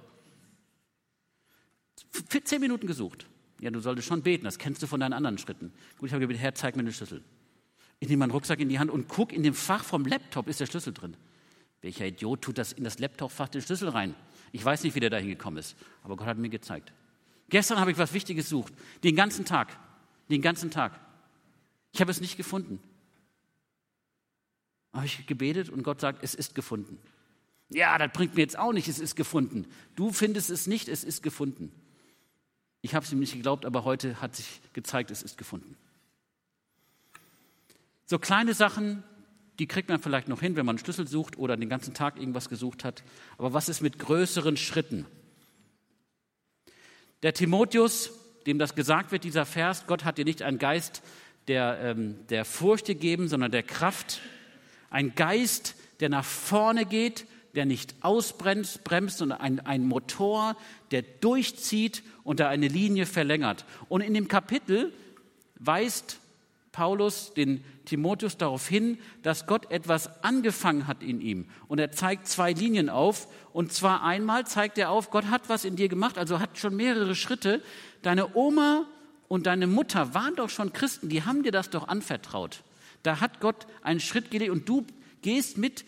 Zehn 2.44 2.60
Minuten 2.60 2.88
gesucht. 2.88 3.28
Ja, 3.62 3.72
du 3.72 3.80
solltest 3.80 4.08
schon 4.08 4.22
beten, 4.22 4.46
das 4.46 4.58
kennst 4.58 4.82
du 4.82 4.88
von 4.88 5.00
deinen 5.00 5.14
anderen 5.14 5.38
Schritten. 5.38 5.72
Gut, 5.98 6.08
ich 6.08 6.14
habe 6.14 6.22
gebetet, 6.22 6.42
Herr, 6.42 6.56
zeig 6.56 6.76
mir 6.76 6.84
den 6.84 6.94
Schlüssel. 6.94 7.24
Ich 8.00 8.08
nehme 8.08 8.22
meinen 8.22 8.32
Rucksack 8.32 8.60
in 8.60 8.70
die 8.70 8.80
Hand 8.80 8.92
und 8.92 9.08
gucke 9.08 9.36
in 9.36 9.44
dem 9.44 9.54
Fach 9.54 9.84
vom 9.84 10.06
Laptop, 10.06 10.48
ist 10.48 10.60
der 10.60 10.68
Schlüssel 10.68 10.94
drin. 10.94 11.18
Welcher 11.82 12.06
Idiot 12.06 12.42
tut 12.42 12.58
das 12.58 12.72
in 12.72 12.84
das 12.84 13.00
Laptop-Fach 13.00 13.50
den 13.50 13.62
Schlüssel 13.62 13.90
rein? 13.90 14.16
Ich 14.52 14.64
weiß 14.64 14.84
nicht, 14.84 14.96
wie 14.96 15.00
der 15.00 15.10
da 15.10 15.18
hingekommen 15.18 15.60
ist, 15.60 15.76
aber 16.04 16.16
Gott 16.16 16.28
hat 16.28 16.38
mir 16.38 16.50
gezeigt. 16.50 16.94
Gestern 17.50 17.80
habe 17.80 17.92
ich 17.92 17.98
was 17.98 18.14
Wichtiges 18.14 18.46
gesucht, 18.46 18.74
den 19.04 19.16
ganzen 19.16 19.46
Tag, 19.46 19.78
den 20.30 20.42
ganzen 20.42 20.72
Tag. 20.72 21.00
Ich 21.92 22.02
habe 22.02 22.12
es 22.12 22.22
nicht 22.22 22.38
gefunden. 22.38 22.80
Habe 24.94 25.06
ich 25.06 25.26
gebetet 25.28 25.70
und 25.70 25.84
Gott 25.84 26.02
sagt, 26.02 26.24
es 26.24 26.36
ist 26.36 26.56
gefunden. 26.56 26.98
Ja, 27.70 27.98
das 27.98 28.12
bringt 28.12 28.36
mir 28.36 28.42
jetzt 28.42 28.58
auch 28.58 28.74
nicht, 28.74 28.88
es 28.88 29.00
ist 29.00 29.16
gefunden. 29.16 29.68
Du 29.96 30.12
findest 30.12 30.50
es 30.50 30.68
nicht, 30.68 30.90
es 30.90 31.04
ist 31.04 31.22
gefunden. 31.22 31.72
Ich 32.82 32.96
habe 32.96 33.06
es 33.06 33.12
ihm 33.12 33.20
nicht 33.20 33.34
geglaubt, 33.34 33.66
aber 33.66 33.84
heute 33.84 34.22
hat 34.22 34.36
sich 34.36 34.62
gezeigt, 34.74 35.12
es 35.12 35.22
ist 35.22 35.38
gefunden. 35.38 35.76
So 38.10 38.18
kleine 38.18 38.56
Sachen, 38.56 39.04
die 39.60 39.68
kriegt 39.68 39.88
man 39.88 40.02
vielleicht 40.02 40.30
noch 40.30 40.42
hin, 40.42 40.56
wenn 40.56 40.66
man 40.66 40.78
einen 40.78 40.84
Schlüssel 40.84 41.08
sucht 41.08 41.38
oder 41.38 41.56
den 41.56 41.70
ganzen 41.70 41.94
Tag 41.94 42.18
irgendwas 42.18 42.50
gesucht 42.50 42.84
hat. 42.84 43.04
Aber 43.38 43.54
was 43.54 43.70
ist 43.70 43.82
mit 43.82 44.00
größeren 44.00 44.58
Schritten? 44.58 45.06
Der 47.22 47.36
Timotheus, 47.36 48.10
dem 48.48 48.58
das 48.58 48.74
gesagt 48.74 49.12
wird, 49.12 49.26
dieser 49.26 49.46
Vers, 49.46 49.86
Gott 49.86 50.06
hat 50.06 50.18
dir 50.18 50.26
nicht 50.26 50.42
einen 50.42 50.58
Geist 50.58 51.04
der, 51.48 51.78
ähm, 51.84 52.16
der 52.30 52.46
Furcht 52.46 52.88
gegeben, 52.88 53.28
sondern 53.28 53.52
der 53.52 53.62
Kraft. 53.62 54.22
Ein 54.90 55.14
Geist, 55.14 55.76
der 56.00 56.10
nach 56.10 56.26
vorne 56.26 56.88
geht, 56.88 57.28
der 57.54 57.66
nicht 57.66 57.94
ausbremst, 58.02 58.84
bremst, 58.84 59.20
sondern 59.20 59.40
ein, 59.40 59.60
ein 59.60 59.86
Motor, 59.86 60.58
der 60.90 61.04
durchzieht 61.04 62.02
und 62.24 62.40
da 62.40 62.50
eine 62.50 62.70
Linie 62.70 63.06
verlängert. 63.06 63.66
Und 63.88 64.02
in 64.02 64.16
dem 64.16 64.28
Kapitel 64.28 64.94
weist 65.60 66.19
Paulus 66.80 67.34
den 67.34 67.62
Timotheus 67.84 68.38
darauf 68.38 68.66
hin, 68.66 69.00
dass 69.22 69.48
Gott 69.48 69.70
etwas 69.70 70.24
angefangen 70.24 70.88
hat 70.88 71.04
in 71.04 71.20
ihm. 71.20 71.50
Und 71.68 71.78
er 71.78 71.92
zeigt 71.92 72.26
zwei 72.26 72.54
Linien 72.54 72.90
auf. 72.90 73.28
Und 73.52 73.74
zwar 73.74 74.02
einmal 74.02 74.48
zeigt 74.48 74.78
er 74.78 74.90
auf, 74.90 75.12
Gott 75.12 75.26
hat 75.26 75.50
was 75.50 75.66
in 75.66 75.76
dir 75.76 75.90
gemacht, 75.90 76.18
also 76.18 76.40
hat 76.40 76.58
schon 76.58 76.78
mehrere 76.78 77.16
Schritte. 77.16 77.62
Deine 78.02 78.34
Oma 78.34 78.86
und 79.28 79.46
deine 79.46 79.68
Mutter 79.68 80.14
waren 80.14 80.38
doch 80.38 80.50
schon 80.50 80.72
Christen, 80.72 81.10
die 81.10 81.24
haben 81.24 81.44
dir 81.44 81.52
das 81.52 81.70
doch 81.70 81.90
anvertraut. 81.90 82.64
Da 83.04 83.20
hat 83.20 83.42
Gott 83.42 83.68
einen 83.82 84.00
Schritt 84.00 84.32
gelegt 84.32 84.52
und 84.52 84.70
du 84.70 84.88
gehst 85.22 85.58
mit 85.58 85.84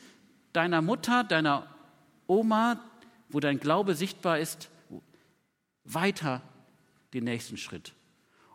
deiner 0.51 0.81
Mutter, 0.81 1.23
deiner 1.23 1.73
Oma, 2.27 2.83
wo 3.29 3.39
dein 3.39 3.61
Glaube 3.61 3.95
sichtbar 3.95 4.39
ist, 4.39 4.67
weiter 5.85 6.41
den 7.13 7.23
nächsten 7.23 7.55
Schritt. 7.55 7.93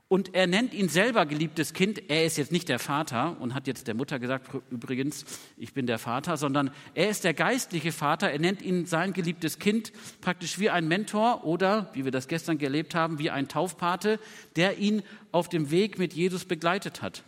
Und 0.08 0.36
er 0.36 0.46
nennt 0.46 0.72
ihn 0.72 0.88
selber 0.88 1.26
geliebtes 1.26 1.72
Kind. 1.72 2.08
Er 2.08 2.24
ist 2.24 2.38
jetzt 2.38 2.52
nicht 2.52 2.68
der 2.68 2.78
Vater 2.78 3.36
und 3.40 3.54
hat 3.54 3.66
jetzt 3.66 3.88
der 3.88 3.94
Mutter 3.94 4.20
gesagt, 4.20 4.48
übrigens, 4.70 5.24
ich 5.56 5.72
bin 5.72 5.86
der 5.86 5.98
Vater, 5.98 6.36
sondern 6.36 6.70
er 6.94 7.08
ist 7.08 7.24
der 7.24 7.34
geistliche 7.34 7.90
Vater. 7.90 8.30
Er 8.30 8.38
nennt 8.38 8.62
ihn 8.62 8.86
sein 8.86 9.12
geliebtes 9.12 9.58
Kind 9.58 9.92
praktisch 10.20 10.60
wie 10.60 10.70
ein 10.70 10.86
Mentor 10.86 11.44
oder, 11.44 11.90
wie 11.92 12.04
wir 12.04 12.12
das 12.12 12.28
gestern 12.28 12.56
gelebt 12.56 12.94
haben, 12.94 13.18
wie 13.18 13.30
ein 13.30 13.48
Taufpate, 13.48 14.20
der 14.54 14.78
ihn 14.78 15.02
auf 15.32 15.48
dem 15.48 15.72
Weg 15.72 15.98
mit 15.98 16.12
Jesus 16.12 16.44
begleitet 16.44 17.02
hat. 17.02 17.24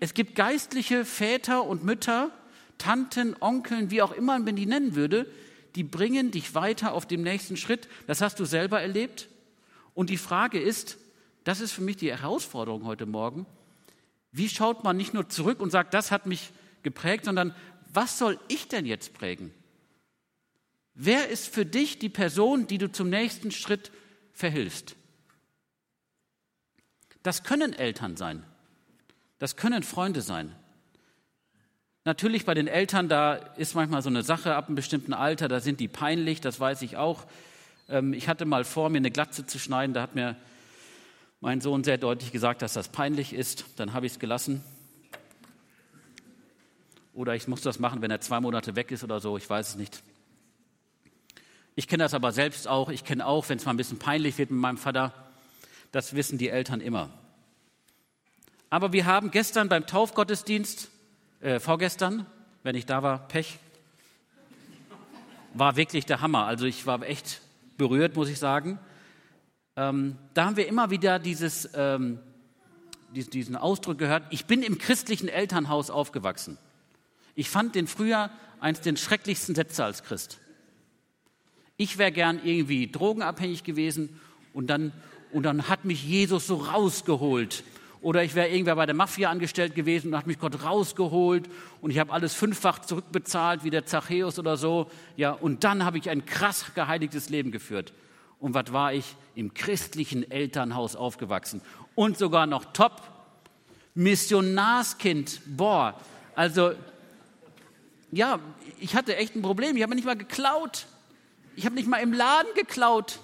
Es 0.00 0.14
gibt 0.14 0.36
geistliche 0.36 1.04
Väter 1.04 1.64
und 1.64 1.84
Mütter, 1.84 2.30
Tanten, 2.78 3.36
Onkeln, 3.40 3.90
wie 3.90 4.00
auch 4.00 4.12
immer 4.12 4.38
man 4.38 4.56
die 4.56 4.66
nennen 4.66 4.94
würde, 4.94 5.26
die 5.74 5.84
bringen 5.84 6.30
dich 6.30 6.54
weiter 6.54 6.94
auf 6.94 7.04
dem 7.04 7.22
nächsten 7.22 7.58
Schritt. 7.58 7.88
Das 8.06 8.22
hast 8.22 8.40
du 8.40 8.46
selber 8.46 8.80
erlebt. 8.80 9.28
Und 9.92 10.08
die 10.08 10.16
Frage 10.16 10.58
ist, 10.58 10.98
das 11.46 11.60
ist 11.60 11.70
für 11.70 11.80
mich 11.80 11.96
die 11.96 12.10
Herausforderung 12.10 12.84
heute 12.86 13.06
Morgen, 13.06 13.46
wie 14.32 14.48
schaut 14.48 14.82
man 14.82 14.96
nicht 14.96 15.14
nur 15.14 15.28
zurück 15.28 15.60
und 15.60 15.70
sagt, 15.70 15.94
das 15.94 16.10
hat 16.10 16.26
mich 16.26 16.50
geprägt, 16.82 17.24
sondern 17.24 17.54
was 17.92 18.18
soll 18.18 18.40
ich 18.48 18.66
denn 18.66 18.84
jetzt 18.84 19.14
prägen? 19.14 19.54
Wer 20.94 21.28
ist 21.28 21.46
für 21.46 21.64
dich 21.64 22.00
die 22.00 22.08
Person, 22.08 22.66
die 22.66 22.78
du 22.78 22.90
zum 22.90 23.10
nächsten 23.10 23.52
Schritt 23.52 23.92
verhilfst? 24.32 24.96
Das 27.22 27.44
können 27.44 27.72
Eltern 27.72 28.16
sein. 28.16 28.42
Das 29.38 29.54
können 29.54 29.84
Freunde 29.84 30.22
sein. 30.22 30.52
Natürlich 32.04 32.44
bei 32.44 32.54
den 32.54 32.66
Eltern, 32.66 33.08
da 33.08 33.34
ist 33.34 33.76
manchmal 33.76 34.02
so 34.02 34.08
eine 34.08 34.24
Sache 34.24 34.56
ab 34.56 34.66
einem 34.66 34.74
bestimmten 34.74 35.12
Alter, 35.12 35.46
da 35.46 35.60
sind 35.60 35.78
die 35.78 35.88
peinlich, 35.88 36.40
das 36.40 36.58
weiß 36.58 36.82
ich 36.82 36.96
auch. 36.96 37.24
Ähm, 37.88 38.14
ich 38.14 38.26
hatte 38.26 38.46
mal 38.46 38.64
vor, 38.64 38.90
mir 38.90 38.98
eine 38.98 39.12
Glatze 39.12 39.46
zu 39.46 39.60
schneiden, 39.60 39.94
da 39.94 40.02
hat 40.02 40.16
mir 40.16 40.34
mein 41.40 41.60
Sohn 41.60 41.84
sehr 41.84 41.98
deutlich 41.98 42.32
gesagt, 42.32 42.62
dass 42.62 42.72
das 42.72 42.88
peinlich 42.88 43.32
ist. 43.32 43.64
Dann 43.76 43.92
habe 43.92 44.06
ich 44.06 44.12
es 44.12 44.18
gelassen. 44.18 44.62
Oder 47.12 47.34
ich 47.34 47.48
muss 47.48 47.62
das 47.62 47.78
machen, 47.78 48.02
wenn 48.02 48.10
er 48.10 48.20
zwei 48.20 48.40
Monate 48.40 48.76
weg 48.76 48.90
ist 48.90 49.02
oder 49.02 49.20
so, 49.20 49.36
ich 49.36 49.48
weiß 49.48 49.70
es 49.70 49.76
nicht. 49.76 50.02
Ich 51.74 51.88
kenne 51.88 52.04
das 52.04 52.14
aber 52.14 52.32
selbst 52.32 52.68
auch. 52.68 52.88
Ich 52.88 53.04
kenne 53.04 53.26
auch, 53.26 53.48
wenn 53.48 53.58
es 53.58 53.64
mal 53.64 53.72
ein 53.72 53.76
bisschen 53.76 53.98
peinlich 53.98 54.38
wird 54.38 54.50
mit 54.50 54.60
meinem 54.60 54.78
Vater, 54.78 55.12
das 55.92 56.14
wissen 56.14 56.38
die 56.38 56.48
Eltern 56.48 56.80
immer. 56.80 57.10
Aber 58.68 58.92
wir 58.92 59.06
haben 59.06 59.30
gestern 59.30 59.68
beim 59.68 59.86
Taufgottesdienst 59.86 60.90
äh, 61.40 61.60
vorgestern, 61.60 62.26
wenn 62.62 62.74
ich 62.74 62.86
da 62.86 63.02
war, 63.02 63.28
Pech, 63.28 63.58
war 65.54 65.76
wirklich 65.76 66.04
der 66.04 66.20
Hammer. 66.20 66.46
Also 66.46 66.66
ich 66.66 66.86
war 66.86 67.02
echt 67.02 67.40
berührt, 67.76 68.16
muss 68.16 68.28
ich 68.28 68.38
sagen. 68.38 68.78
Ähm, 69.76 70.16
da 70.32 70.46
haben 70.46 70.56
wir 70.56 70.66
immer 70.68 70.90
wieder 70.90 71.18
dieses, 71.18 71.68
ähm, 71.74 72.18
diesen 73.12 73.56
Ausdruck 73.56 73.98
gehört, 73.98 74.24
ich 74.30 74.46
bin 74.46 74.62
im 74.62 74.78
christlichen 74.78 75.28
Elternhaus 75.28 75.90
aufgewachsen. 75.90 76.56
Ich 77.34 77.50
fand 77.50 77.74
den 77.74 77.86
früher 77.86 78.30
eines 78.58 78.80
der 78.80 78.96
schrecklichsten 78.96 79.54
Sätze 79.54 79.84
als 79.84 80.02
Christ. 80.02 80.38
Ich 81.76 81.98
wäre 81.98 82.10
gern 82.10 82.40
irgendwie 82.42 82.90
drogenabhängig 82.90 83.64
gewesen 83.64 84.18
und 84.54 84.68
dann, 84.68 84.92
und 85.32 85.42
dann 85.42 85.68
hat 85.68 85.84
mich 85.84 86.02
Jesus 86.02 86.46
so 86.46 86.56
rausgeholt 86.56 87.62
Oder 88.00 88.22
ich 88.24 88.34
wäre 88.34 88.48
irgendwer 88.48 88.76
bei 88.76 88.86
der 88.86 88.94
Mafia 88.94 89.30
angestellt 89.30 89.74
gewesen 89.74 90.12
und 90.12 90.18
hat 90.18 90.26
mich 90.26 90.38
Gott 90.38 90.62
rausgeholt 90.62 91.48
und 91.80 91.90
ich 91.90 91.98
habe 91.98 92.12
alles 92.12 92.34
fünffach 92.34 92.78
zurückbezahlt, 92.78 93.64
wie 93.64 93.70
der 93.70 93.84
Zachäus 93.84 94.38
oder 94.38 94.56
so. 94.56 94.90
Ja, 95.16 95.32
und 95.32 95.64
dann 95.64 95.84
habe 95.84 95.98
ich 95.98 96.08
ein 96.08 96.24
krass 96.24 96.66
geheiligtes 96.74 97.28
Leben 97.28 97.50
geführt. 97.50 97.92
Und 98.38 98.54
was 98.54 98.72
war 98.72 98.92
ich? 98.92 99.16
Im 99.34 99.54
christlichen 99.54 100.30
Elternhaus 100.30 100.96
aufgewachsen. 100.96 101.62
Und 101.94 102.18
sogar 102.18 102.46
noch 102.46 102.64
top. 102.72 103.02
Missionarskind. 103.94 105.40
Boah, 105.56 105.98
also, 106.34 106.74
ja, 108.12 108.38
ich 108.78 108.94
hatte 108.94 109.16
echt 109.16 109.34
ein 109.34 109.42
Problem. 109.42 109.76
Ich 109.76 109.82
habe 109.82 109.94
nicht 109.94 110.04
mal 110.04 110.16
geklaut. 110.16 110.86
Ich 111.56 111.64
habe 111.64 111.74
nicht 111.74 111.88
mal 111.88 111.98
im 111.98 112.12
Laden 112.12 112.52
geklaut. 112.54 113.20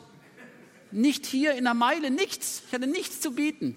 Nicht 0.90 1.26
hier 1.26 1.54
in 1.54 1.64
der 1.64 1.75
Meile, 1.75 2.11
nichts. 2.11 2.62
Ich 2.66 2.73
hatte 2.73 2.87
nichts 2.87 3.21
zu 3.21 3.33
bieten. 3.33 3.76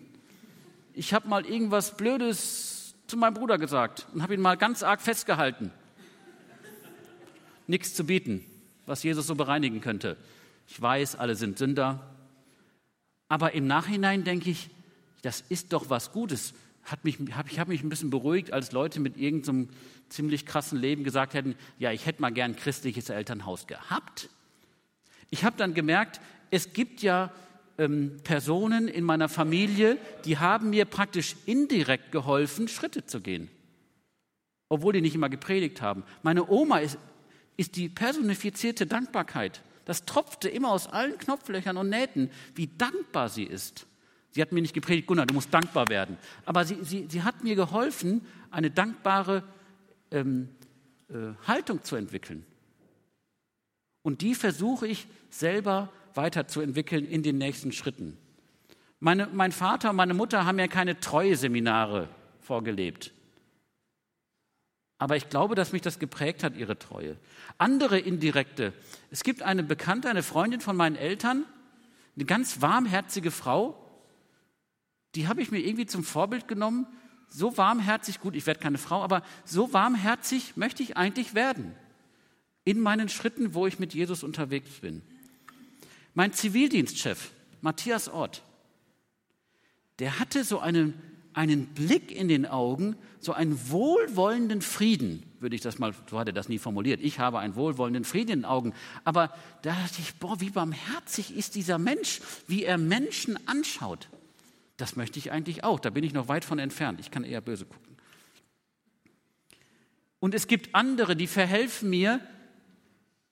Ich 0.93 1.13
habe 1.13 1.27
mal 1.27 1.45
irgendwas 1.45 1.97
Blödes 1.97 2.95
zu 3.07 3.17
meinem 3.17 3.33
Bruder 3.33 3.57
gesagt 3.57 4.07
und 4.13 4.23
habe 4.23 4.33
ihn 4.33 4.41
mal 4.41 4.55
ganz 4.55 4.81
arg 4.81 5.01
festgehalten. 5.01 5.71
Nichts 7.67 7.93
zu 7.93 8.05
bieten, 8.05 8.45
was 8.85 9.03
Jesus 9.03 9.27
so 9.27 9.35
bereinigen 9.35 9.81
könnte. 9.81 10.17
Ich 10.67 10.81
weiß, 10.81 11.15
alle 11.15 11.35
sind 11.35 11.57
Sünder. 11.57 12.15
Aber 13.27 13.53
im 13.53 13.67
Nachhinein 13.67 14.23
denke 14.23 14.49
ich, 14.49 14.69
das 15.21 15.41
ist 15.49 15.73
doch 15.73 15.89
was 15.89 16.11
Gutes. 16.11 16.53
Hat 16.83 17.03
mich, 17.03 17.17
hab, 17.35 17.51
ich 17.51 17.59
habe 17.59 17.71
mich 17.71 17.83
ein 17.83 17.89
bisschen 17.89 18.11
beruhigt, 18.11 18.53
als 18.53 18.71
Leute 18.71 18.99
mit 18.99 19.17
irgendeinem 19.17 19.69
ziemlich 20.09 20.45
krassen 20.45 20.79
Leben 20.79 21.03
gesagt 21.03 21.33
hätten, 21.33 21.55
ja, 21.79 21.91
ich 21.91 22.05
hätte 22.05 22.21
mal 22.21 22.31
gern 22.31 22.51
ein 22.51 22.55
christliches 22.55 23.09
Elternhaus 23.09 23.65
gehabt. 23.65 24.29
Ich 25.31 25.43
habe 25.43 25.57
dann 25.57 25.73
gemerkt, 25.73 26.21
es 26.51 26.73
gibt 26.73 27.01
ja 27.01 27.31
ähm, 27.77 28.17
Personen 28.23 28.87
in 28.87 29.03
meiner 29.03 29.29
Familie, 29.29 29.97
die 30.25 30.37
haben 30.37 30.69
mir 30.69 30.85
praktisch 30.85 31.35
indirekt 31.45 32.11
geholfen, 32.11 32.67
Schritte 32.67 33.05
zu 33.05 33.19
gehen, 33.19 33.49
obwohl 34.69 34.93
die 34.93 35.01
nicht 35.01 35.15
immer 35.15 35.29
gepredigt 35.29 35.81
haben. 35.81 36.03
Meine 36.23 36.47
Oma 36.47 36.79
ist, 36.79 36.97
ist 37.57 37.75
die 37.75 37.89
personifizierte 37.89 38.85
Dankbarkeit. 38.85 39.61
Das 39.85 40.05
tropfte 40.05 40.49
immer 40.49 40.71
aus 40.71 40.87
allen 40.87 41.17
Knopflöchern 41.17 41.77
und 41.77 41.89
Nähten, 41.89 42.29
wie 42.55 42.67
dankbar 42.67 43.29
sie 43.29 43.43
ist. 43.43 43.85
Sie 44.31 44.41
hat 44.41 44.51
mir 44.51 44.61
nicht 44.61 44.73
gepredigt, 44.73 45.07
Gunnar, 45.07 45.25
du 45.25 45.33
musst 45.33 45.53
dankbar 45.53 45.87
werden. 45.87 46.17
Aber 46.43 46.65
sie, 46.65 46.83
sie, 46.83 47.07
sie 47.09 47.23
hat 47.23 47.43
mir 47.43 47.55
geholfen, 47.55 48.25
eine 48.51 48.69
dankbare 48.69 49.43
ähm, 50.11 50.49
äh, 51.09 51.13
Haltung 51.47 51.83
zu 51.83 51.95
entwickeln. 51.95 52.45
Und 54.01 54.21
die 54.21 54.35
versuche 54.35 54.87
ich 54.87 55.07
selber 55.29 55.89
weiterzuentwickeln 56.15 57.05
in 57.05 57.23
den 57.23 57.37
nächsten 57.37 57.71
Schritten. 57.71 58.17
Meine, 58.99 59.27
mein 59.31 59.51
Vater 59.51 59.91
und 59.91 59.95
meine 59.95 60.13
Mutter 60.13 60.45
haben 60.45 60.59
ja 60.59 60.67
keine 60.67 60.99
Treue-Seminare 60.99 62.09
vorgelebt. 62.39 63.14
Aber 64.97 65.17
ich 65.17 65.29
glaube, 65.29 65.55
dass 65.55 65.73
mich 65.73 65.81
das 65.81 65.99
geprägt 65.99 66.43
hat, 66.43 66.55
ihre 66.55 66.79
Treue. 66.79 67.17
Andere 67.57 67.99
indirekte. 67.99 68.73
Es 69.11 69.23
gibt 69.23 69.41
eine 69.41 69.63
Bekannte, 69.63 70.09
eine 70.09 70.23
Freundin 70.23 70.61
von 70.61 70.75
meinen 70.75 70.95
Eltern, 70.95 71.43
eine 72.15 72.25
ganz 72.25 72.61
warmherzige 72.61 73.31
Frau. 73.31 73.81
Die 75.15 75.27
habe 75.27 75.41
ich 75.41 75.51
mir 75.51 75.59
irgendwie 75.59 75.85
zum 75.85 76.03
Vorbild 76.03 76.47
genommen. 76.47 76.87
So 77.27 77.57
warmherzig, 77.57 78.21
gut, 78.21 78.35
ich 78.35 78.45
werde 78.45 78.61
keine 78.61 78.77
Frau, 78.77 79.03
aber 79.03 79.21
so 79.43 79.73
warmherzig 79.73 80.55
möchte 80.55 80.83
ich 80.83 80.95
eigentlich 80.95 81.33
werden 81.33 81.75
in 82.65 82.79
meinen 82.79 83.09
Schritten, 83.09 83.53
wo 83.53 83.67
ich 83.67 83.79
mit 83.79 83.93
Jesus 83.93 84.23
unterwegs 84.23 84.79
bin. 84.81 85.01
Mein 86.13 86.33
Zivildienstchef, 86.33 87.31
Matthias 87.61 88.09
Ort, 88.09 88.43
der 89.99 90.19
hatte 90.19 90.43
so 90.43 90.59
einen, 90.59 90.93
einen 91.35 91.67
Blick 91.67 92.11
in 92.11 92.27
den 92.27 92.45
Augen, 92.45 92.95
so 93.19 93.33
einen 93.33 93.69
wohlwollenden 93.69 94.61
Frieden, 94.61 95.23
würde 95.39 95.55
ich 95.55 95.61
das 95.61 95.77
mal, 95.77 95.93
so 96.09 96.17
hat 96.17 96.27
er 96.27 96.33
das 96.33 96.47
nie 96.47 96.59
formuliert. 96.59 97.01
Ich 97.03 97.19
habe 97.19 97.39
einen 97.39 97.55
wohlwollenden 97.55 98.05
Frieden 98.05 98.31
in 98.31 98.39
den 98.39 98.45
Augen. 98.45 98.73
Aber 99.03 99.33
da 99.61 99.73
dachte 99.73 99.99
ich, 99.99 100.15
boah, 100.15 100.39
wie 100.39 100.49
barmherzig 100.49 101.35
ist 101.35 101.55
dieser 101.55 101.77
Mensch, 101.77 102.21
wie 102.47 102.63
er 102.63 102.77
Menschen 102.77 103.37
anschaut. 103.47 104.07
Das 104.77 104.95
möchte 104.95 105.19
ich 105.19 105.31
eigentlich 105.31 105.63
auch. 105.63 105.79
Da 105.79 105.89
bin 105.89 106.03
ich 106.03 106.13
noch 106.13 106.29
weit 106.29 106.45
von 106.45 106.57
entfernt. 106.57 106.99
Ich 106.99 107.11
kann 107.11 107.23
eher 107.23 107.41
böse 107.41 107.65
gucken. 107.65 107.97
Und 110.19 110.33
es 110.33 110.47
gibt 110.47 110.73
andere, 110.73 111.15
die 111.15 111.27
verhelfen 111.27 111.89
mir, 111.89 112.19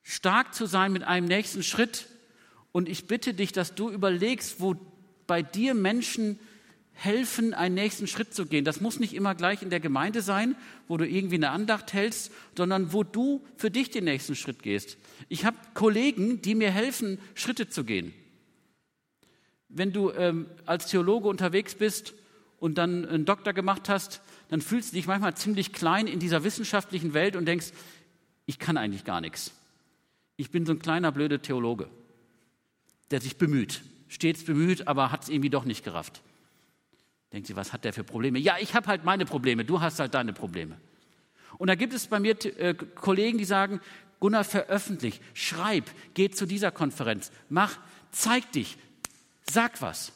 stark 0.02 0.54
zu 0.54 0.66
sein 0.66 0.92
mit 0.92 1.02
einem 1.02 1.26
nächsten 1.26 1.62
Schritt. 1.62 2.06
Und 2.70 2.88
ich 2.88 3.06
bitte 3.06 3.32
dich, 3.32 3.52
dass 3.52 3.74
du 3.74 3.90
überlegst, 3.90 4.60
wo 4.60 4.76
bei 5.26 5.42
dir 5.42 5.74
Menschen 5.74 6.38
helfen, 6.94 7.52
einen 7.54 7.74
nächsten 7.74 8.06
Schritt 8.06 8.34
zu 8.34 8.46
gehen. 8.46 8.64
Das 8.64 8.80
muss 8.80 9.00
nicht 9.00 9.14
immer 9.14 9.34
gleich 9.34 9.62
in 9.62 9.70
der 9.70 9.80
Gemeinde 9.80 10.22
sein, 10.22 10.56
wo 10.88 10.96
du 10.96 11.06
irgendwie 11.06 11.34
eine 11.34 11.50
Andacht 11.50 11.92
hältst, 11.92 12.32
sondern 12.56 12.92
wo 12.92 13.02
du 13.02 13.44
für 13.56 13.70
dich 13.70 13.90
den 13.90 14.04
nächsten 14.04 14.36
Schritt 14.36 14.62
gehst. 14.62 14.96
Ich 15.28 15.44
habe 15.44 15.56
Kollegen, 15.74 16.40
die 16.40 16.54
mir 16.54 16.70
helfen, 16.70 17.18
Schritte 17.34 17.68
zu 17.68 17.84
gehen. 17.84 18.14
Wenn 19.68 19.92
du 19.92 20.12
ähm, 20.12 20.46
als 20.66 20.86
Theologe 20.86 21.28
unterwegs 21.28 21.74
bist 21.74 22.14
und 22.60 22.78
dann 22.78 23.04
einen 23.04 23.24
Doktor 23.24 23.52
gemacht 23.52 23.88
hast, 23.88 24.20
dann 24.48 24.60
fühlst 24.60 24.92
du 24.92 24.96
dich 24.96 25.06
manchmal 25.06 25.34
ziemlich 25.34 25.72
klein 25.72 26.06
in 26.06 26.20
dieser 26.20 26.44
wissenschaftlichen 26.44 27.12
Welt 27.12 27.34
und 27.34 27.46
denkst, 27.46 27.72
ich 28.46 28.58
kann 28.58 28.76
eigentlich 28.76 29.04
gar 29.04 29.20
nichts. 29.20 29.52
Ich 30.36 30.50
bin 30.50 30.64
so 30.64 30.72
ein 30.72 30.78
kleiner 30.78 31.10
blöder 31.12 31.42
Theologe, 31.42 31.88
der 33.10 33.20
sich 33.20 33.36
bemüht, 33.36 33.82
stets 34.08 34.44
bemüht, 34.44 34.86
aber 34.86 35.10
hat 35.10 35.24
es 35.24 35.28
irgendwie 35.28 35.50
doch 35.50 35.64
nicht 35.64 35.84
gerafft. 35.84 36.22
Denkt 37.34 37.48
sie, 37.48 37.56
was 37.56 37.72
hat 37.72 37.82
der 37.82 37.92
für 37.92 38.04
Probleme? 38.04 38.38
Ja, 38.38 38.58
ich 38.60 38.76
habe 38.76 38.86
halt 38.86 39.02
meine 39.02 39.26
Probleme, 39.26 39.64
du 39.64 39.80
hast 39.80 39.98
halt 39.98 40.14
deine 40.14 40.32
Probleme. 40.32 40.80
Und 41.58 41.66
da 41.66 41.74
gibt 41.74 41.92
es 41.92 42.06
bei 42.06 42.20
mir 42.20 42.36
äh, 42.44 42.74
Kollegen, 42.74 43.38
die 43.38 43.44
sagen, 43.44 43.80
Gunnar, 44.20 44.44
veröffentlich, 44.44 45.20
schreib, 45.34 45.90
geh 46.14 46.30
zu 46.30 46.46
dieser 46.46 46.70
Konferenz, 46.70 47.32
mach, 47.48 47.76
zeig 48.12 48.52
dich, 48.52 48.78
sag 49.50 49.82
was, 49.82 50.12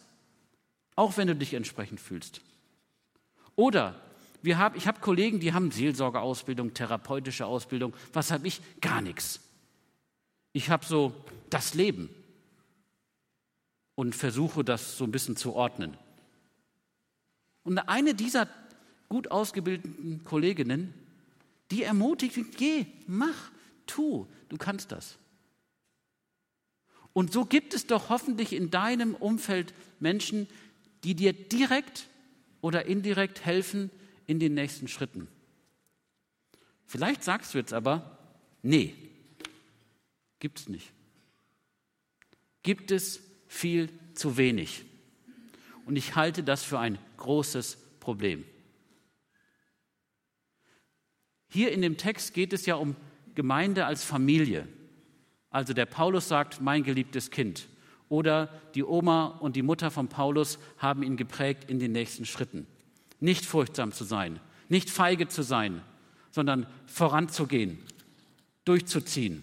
auch 0.95 1.17
wenn 1.17 1.27
du 1.27 1.35
dich 1.35 1.55
entsprechend 1.55 2.01
fühlst. 2.01 2.41
Oder 3.57 4.01
wir 4.41 4.59
hab, 4.59 4.77
ich 4.77 4.87
habe 4.87 5.01
Kollegen, 5.01 5.41
die 5.41 5.53
haben 5.53 5.73
Seelsorgeausbildung, 5.73 6.73
therapeutische 6.73 7.47
Ausbildung, 7.47 7.95
was 8.13 8.31
habe 8.31 8.47
ich? 8.47 8.61
Gar 8.81 9.01
nichts. 9.01 9.41
Ich 10.53 10.71
habe 10.71 10.87
so 10.87 11.13
das 11.51 11.75
Leben 11.75 12.11
und 13.97 14.15
versuche 14.15 14.63
das 14.63 14.97
so 14.97 15.03
ein 15.03 15.11
bisschen 15.11 15.35
zu 15.35 15.55
ordnen. 15.55 15.99
Und 17.69 17.79
eine 17.79 18.15
dieser 18.15 18.49
gut 19.11 19.31
ausgebildeten 19.31 20.25
Kolleginnen, 20.25 20.95
die 21.71 21.83
ermutigt, 21.83 22.39
geh, 22.57 22.87
mach, 23.07 23.51
tu, 23.87 24.27
du 24.49 24.57
kannst 24.57 24.91
das. 24.91 25.19
Und 27.13 27.33
so 27.33 27.45
gibt 27.45 27.75
es 27.75 27.87
doch 27.87 28.09
hoffentlich 28.09 28.55
in 28.55 28.71
deinem 28.71 29.15
Umfeld 29.15 29.75
Menschen, 30.01 30.49
die 31.05 31.15
dir 31.15 31.35
direkt 31.35 32.09
oder 32.63 32.87
indirekt 32.87 33.45
helfen 33.45 33.91
in 34.27 34.41
den 34.41 34.55
nächsten 34.55 34.89
Schritten. 34.89 35.29
Vielleicht 36.87 37.23
sagst 37.23 37.53
du 37.53 37.59
jetzt 37.59 37.75
aber, 37.75 38.19
nee, 38.63 38.95
Gibt 40.41 40.61
es 40.61 40.69
nicht. 40.69 40.93
Gibt 42.63 42.91
es 42.91 43.21
viel 43.49 43.89
zu 44.15 44.37
wenig. 44.37 44.85
Und 45.87 45.97
ich 45.97 46.17
halte 46.17 46.43
das 46.43 46.63
für 46.63 46.79
ein 46.79 46.99
großes 47.19 47.77
Problem. 48.01 48.45
Hier 51.49 51.73
in 51.73 51.83
dem 51.83 51.99
Text 51.99 52.33
geht 52.33 52.55
es 52.55 52.65
ja 52.65 52.77
um 52.77 52.97
Gemeinde 53.35 53.85
als 53.85 54.05
Familie. 54.05 54.67
Also 55.51 55.73
der 55.75 55.87
Paulus 55.87 56.29
sagt, 56.29 56.61
mein 56.61 56.83
geliebtes 56.83 57.31
Kind. 57.31 57.69
Oder 58.09 58.49
die 58.75 58.85
Oma 58.85 59.27
und 59.27 59.57
die 59.57 59.63
Mutter 59.63 59.91
von 59.91 60.09
Paulus 60.09 60.59
haben 60.79 61.03
ihn 61.03 61.17
geprägt 61.17 61.69
in 61.69 61.79
den 61.79 61.93
nächsten 61.93 62.25
Schritten. 62.25 62.67
Nicht 63.21 63.45
furchtsam 63.45 63.93
zu 63.93 64.05
sein, 64.05 64.41
nicht 64.69 64.89
feige 64.89 65.29
zu 65.29 65.43
sein, 65.43 65.83
sondern 66.31 66.67
voranzugehen, 66.87 67.79
durchzuziehen 68.65 69.43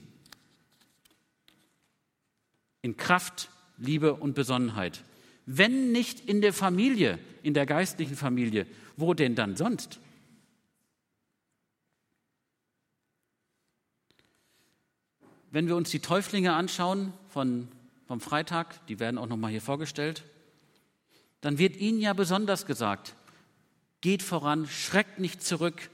in 2.85 2.97
Kraft, 2.97 3.49
Liebe 3.77 4.13
und 4.13 4.35
Besonnenheit. 4.35 5.03
Wenn 5.45 5.91
nicht 5.91 6.21
in 6.21 6.41
der 6.41 6.53
Familie, 6.53 7.19
in 7.43 7.53
der 7.53 7.65
geistlichen 7.65 8.15
Familie, 8.15 8.65
wo 8.97 9.13
denn 9.13 9.36
dann 9.36 9.55
sonst? 9.55 9.99
Wenn 15.51 15.67
wir 15.67 15.75
uns 15.75 15.89
die 15.89 15.99
Täuflinge 15.99 16.53
anschauen 16.53 17.13
von, 17.29 17.67
vom 18.08 18.19
Freitag, 18.19 18.86
die 18.88 18.99
werden 18.99 19.17
auch 19.17 19.27
nochmal 19.27 19.51
hier 19.51 19.62
vorgestellt, 19.62 20.23
dann 21.41 21.60
wird 21.60 21.77
ihnen 21.77 21.99
ja 22.01 22.13
besonders 22.13 22.65
gesagt, 22.65 23.15
geht 24.01 24.23
voran, 24.23 24.67
schreckt 24.67 25.19
nicht 25.19 25.43
zurück, 25.43 25.89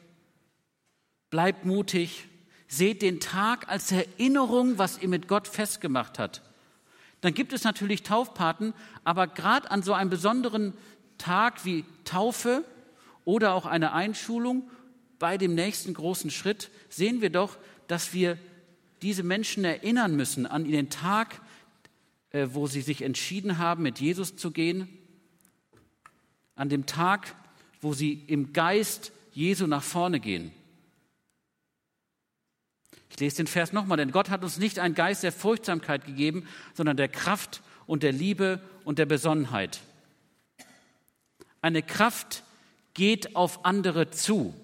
bleibt 1.29 1.65
mutig, 1.65 2.27
seht 2.67 3.01
den 3.01 3.19
Tag 3.19 3.67
als 3.67 3.91
Erinnerung, 3.91 4.77
was 4.77 4.97
ihr 4.97 5.09
mit 5.09 5.27
Gott 5.27 5.47
festgemacht 5.47 6.19
habt. 6.19 6.41
Dann 7.21 7.33
gibt 7.33 7.53
es 7.53 7.63
natürlich 7.63 8.03
Taufpaten, 8.03 8.73
aber 9.03 9.27
gerade 9.27 9.69
an 9.69 9.83
so 9.83 9.93
einem 9.93 10.09
besonderen 10.09 10.73
Tag 11.17 11.65
wie 11.65 11.85
Taufe 12.03 12.65
oder 13.25 13.53
auch 13.53 13.65
eine 13.65 13.93
Einschulung 13.93 14.69
bei 15.19 15.37
dem 15.37 15.53
nächsten 15.53 15.93
großen 15.93 16.31
Schritt 16.31 16.71
sehen 16.89 17.21
wir 17.21 17.29
doch, 17.29 17.57
dass 17.87 18.13
wir 18.13 18.39
diese 19.03 19.21
Menschen 19.21 19.63
erinnern 19.63 20.15
müssen 20.15 20.47
an 20.47 20.63
den 20.63 20.89
Tag, 20.89 21.41
äh, 22.31 22.47
wo 22.51 22.65
sie 22.65 22.81
sich 22.81 23.03
entschieden 23.03 23.59
haben, 23.59 23.83
mit 23.83 23.99
Jesus 23.99 24.35
zu 24.35 24.49
gehen, 24.49 24.89
an 26.55 26.69
dem 26.69 26.87
Tag, 26.87 27.35
wo 27.81 27.93
sie 27.93 28.13
im 28.27 28.51
Geist 28.53 29.11
Jesu 29.31 29.67
nach 29.67 29.83
vorne 29.83 30.19
gehen. 30.19 30.51
Ich 33.09 33.19
lese 33.19 33.37
den 33.37 33.47
Vers 33.47 33.73
nochmal, 33.73 33.97
denn 33.97 34.11
Gott 34.11 34.29
hat 34.29 34.43
uns 34.43 34.57
nicht 34.57 34.79
einen 34.79 34.95
Geist 34.95 35.23
der 35.23 35.31
Furchtsamkeit 35.31 36.05
gegeben, 36.05 36.47
sondern 36.73 36.97
der 36.97 37.09
Kraft 37.09 37.61
und 37.85 38.03
der 38.03 38.11
Liebe 38.11 38.61
und 38.85 38.99
der 38.99 39.05
Besonnenheit. 39.05 39.81
Eine 41.61 41.83
Kraft 41.83 42.43
geht 42.93 43.35
auf 43.35 43.65
andere 43.65 44.09
zu. 44.11 44.55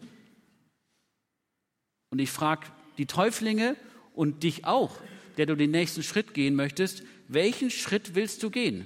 Und 2.09 2.19
ich 2.19 2.31
frage 2.31 2.67
die 2.97 3.05
Täuflinge 3.05 3.75
und 4.13 4.43
dich 4.43 4.65
auch, 4.65 4.97
der 5.37 5.45
du 5.45 5.55
den 5.55 5.71
nächsten 5.71 6.03
Schritt 6.03 6.33
gehen 6.33 6.55
möchtest, 6.55 7.03
welchen 7.27 7.69
Schritt 7.69 8.15
willst 8.15 8.41
du 8.43 8.49
gehen? 8.49 8.85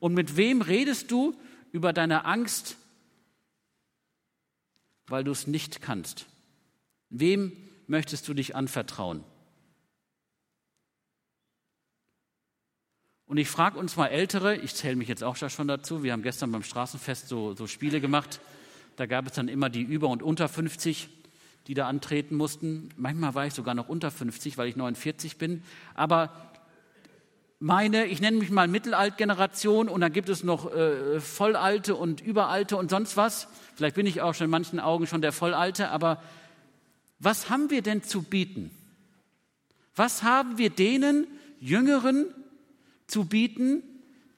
Und 0.00 0.14
mit 0.14 0.36
wem 0.36 0.62
redest 0.62 1.10
du 1.10 1.36
über 1.72 1.92
deine 1.92 2.24
Angst, 2.24 2.76
weil 5.06 5.24
du 5.24 5.30
es 5.30 5.46
nicht 5.46 5.82
kannst? 5.82 6.26
Wem 7.10 7.67
möchtest 7.88 8.28
du 8.28 8.34
dich 8.34 8.54
anvertrauen? 8.54 9.24
Und 13.26 13.36
ich 13.36 13.48
frage 13.48 13.78
uns 13.78 13.96
mal 13.96 14.06
Ältere, 14.06 14.56
ich 14.56 14.74
zähle 14.74 14.96
mich 14.96 15.08
jetzt 15.08 15.22
auch 15.24 15.36
schon 15.36 15.68
dazu, 15.68 16.02
wir 16.02 16.12
haben 16.12 16.22
gestern 16.22 16.50
beim 16.52 16.62
Straßenfest 16.62 17.28
so, 17.28 17.54
so 17.54 17.66
Spiele 17.66 18.00
gemacht, 18.00 18.40
da 18.96 19.06
gab 19.06 19.26
es 19.26 19.32
dann 19.32 19.48
immer 19.48 19.68
die 19.68 19.82
über 19.82 20.08
und 20.08 20.22
unter 20.22 20.48
50 20.48 21.10
die 21.68 21.74
da 21.74 21.86
antreten 21.86 22.34
mussten. 22.34 22.88
Manchmal 22.96 23.34
war 23.34 23.46
ich 23.46 23.52
sogar 23.52 23.74
noch 23.74 23.88
unter 23.88 24.10
50, 24.10 24.56
weil 24.56 24.68
ich 24.68 24.76
49 24.76 25.36
bin. 25.36 25.62
Aber 25.94 26.32
meine, 27.60 28.06
ich 28.06 28.22
nenne 28.22 28.38
mich 28.38 28.50
mal 28.50 28.68
Mittelaltgeneration 28.68 29.88
und 29.88 30.00
dann 30.00 30.12
gibt 30.12 30.30
es 30.30 30.42
noch 30.42 30.72
äh, 30.72 31.20
Vollalte 31.20 31.94
und 31.94 32.22
Überalte 32.22 32.78
und 32.78 32.90
sonst 32.90 33.18
was. 33.18 33.48
Vielleicht 33.76 33.96
bin 33.96 34.06
ich 34.06 34.22
auch 34.22 34.34
schon 34.34 34.46
in 34.46 34.50
manchen 34.50 34.80
Augen 34.80 35.06
schon 35.06 35.20
der 35.20 35.32
Vollalte, 35.32 35.90
aber 35.90 36.22
was 37.18 37.50
haben 37.50 37.70
wir 37.70 37.82
denn 37.82 38.02
zu 38.02 38.22
bieten? 38.22 38.70
Was 39.94 40.22
haben 40.22 40.58
wir 40.58 40.70
denen 40.70 41.26
Jüngeren 41.60 42.26
zu 43.06 43.24
bieten, 43.24 43.82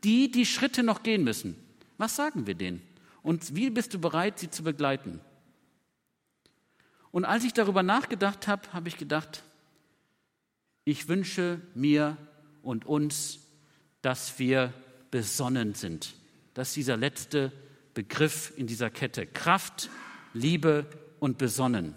die 0.04 0.30
die 0.30 0.46
Schritte 0.46 0.82
noch 0.82 1.02
gehen 1.02 1.22
müssen? 1.22 1.56
Was 1.98 2.16
sagen 2.16 2.46
wir 2.46 2.54
denen? 2.54 2.80
Und 3.22 3.54
wie 3.54 3.68
bist 3.68 3.92
du 3.92 3.98
bereit, 3.98 4.38
sie 4.38 4.50
zu 4.50 4.62
begleiten? 4.62 5.20
Und 7.10 7.24
als 7.24 7.44
ich 7.44 7.52
darüber 7.52 7.82
nachgedacht 7.82 8.46
habe, 8.46 8.72
habe 8.72 8.88
ich 8.88 8.96
gedacht, 8.96 9.42
ich 10.84 11.08
wünsche 11.08 11.60
mir 11.74 12.16
und 12.62 12.86
uns, 12.86 13.40
dass 14.00 14.38
wir 14.38 14.72
besonnen 15.10 15.74
sind. 15.74 16.14
Das 16.54 16.68
ist 16.68 16.76
dieser 16.76 16.96
letzte 16.96 17.52
Begriff 17.94 18.52
in 18.56 18.66
dieser 18.66 18.88
Kette. 18.90 19.26
Kraft, 19.26 19.90
Liebe 20.32 20.86
und 21.18 21.36
besonnen. 21.36 21.94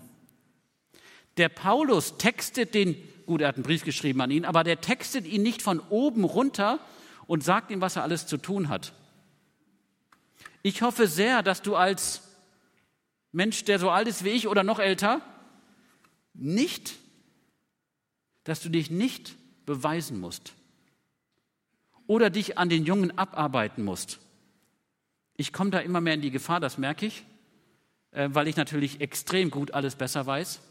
Der 1.38 1.50
Paulus 1.50 2.18
textet 2.18 2.74
den, 2.74 2.96
gut, 3.26 3.42
er 3.42 3.48
hat 3.48 3.56
einen 3.56 3.64
Brief 3.64 3.84
geschrieben 3.84 4.22
an 4.22 4.32
ihn, 4.32 4.46
aber 4.46 4.64
der 4.64 4.82
textet 4.82 5.26
ihn 5.26 5.44
nicht 5.44 5.62
von 5.62 5.80
oben 5.80 6.24
runter 6.24 6.80
und 7.26 7.44
sagt 7.44 7.72
ihm, 7.72 7.82
was 7.82 7.96
er 7.96 8.04
alles 8.04 8.28
zu 8.28 8.38
tun 8.38 8.70
hat. 8.70 8.94
Ich 10.62 10.82
hoffe 10.82 11.08
sehr, 11.08 11.44
dass 11.44 11.62
du 11.62 11.76
als 11.76 12.22
Mensch, 13.32 13.64
der 13.66 13.80
so 13.80 13.90
alt 13.90 14.08
ist 14.08 14.24
wie 14.24 14.30
ich 14.30 14.48
oder 14.48 14.64
noch 14.64 14.80
älter, 14.80 15.22
nicht, 16.34 16.96
dass 18.44 18.62
du 18.62 18.70
dich 18.70 18.92
nicht 18.92 19.36
beweisen 19.66 20.20
musst 20.20 20.54
oder 22.08 22.30
dich 22.30 22.58
an 22.58 22.70
den 22.70 22.86
Jungen 22.86 23.18
abarbeiten 23.18 23.84
musst. 23.84 24.20
Ich 25.36 25.52
komme 25.52 25.72
da 25.72 25.80
immer 25.80 26.02
mehr 26.02 26.14
in 26.14 26.22
die 26.22 26.32
Gefahr, 26.32 26.60
das 26.60 26.78
merke 26.78 27.06
ich, 27.06 27.24
äh, 28.12 28.30
weil 28.32 28.48
ich 28.48 28.56
natürlich 28.56 29.02
extrem 29.02 29.50
gut 29.50 29.72
alles 29.72 29.96
besser 29.96 30.26
weiß. 30.26 30.62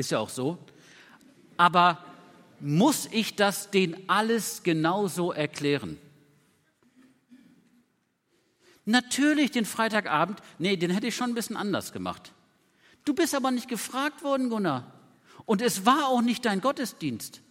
Ist 0.00 0.12
ja 0.12 0.18
auch 0.18 0.30
so. 0.30 0.56
Aber 1.58 2.02
muss 2.58 3.06
ich 3.12 3.36
das 3.36 3.70
denen 3.70 4.02
alles 4.08 4.62
genauso 4.62 5.30
erklären? 5.30 5.98
Natürlich 8.86 9.50
den 9.50 9.66
Freitagabend, 9.66 10.40
nee, 10.58 10.78
den 10.78 10.90
hätte 10.90 11.06
ich 11.06 11.14
schon 11.14 11.32
ein 11.32 11.34
bisschen 11.34 11.58
anders 11.58 11.92
gemacht. 11.92 12.32
Du 13.04 13.12
bist 13.12 13.34
aber 13.34 13.50
nicht 13.50 13.68
gefragt 13.68 14.24
worden, 14.24 14.48
Gunnar. 14.48 14.90
Und 15.44 15.60
es 15.60 15.84
war 15.84 16.08
auch 16.08 16.22
nicht 16.22 16.46
dein 16.46 16.62
Gottesdienst. 16.62 17.42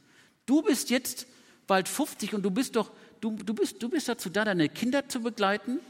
Du 0.47 0.63
bist 0.63 0.89
jetzt 0.89 1.27
bald 1.67 1.87
50 1.87 2.33
und 2.33 2.41
du 2.41 2.49
bist 2.49 2.75
doch, 2.75 2.91
du, 3.21 3.33
du, 3.33 3.53
bist, 3.53 3.83
du 3.83 3.89
bist 3.89 4.09
dazu 4.09 4.31
da, 4.31 4.43
deine 4.43 4.69
Kinder 4.69 5.07
zu 5.07 5.21
begleiten 5.21 5.81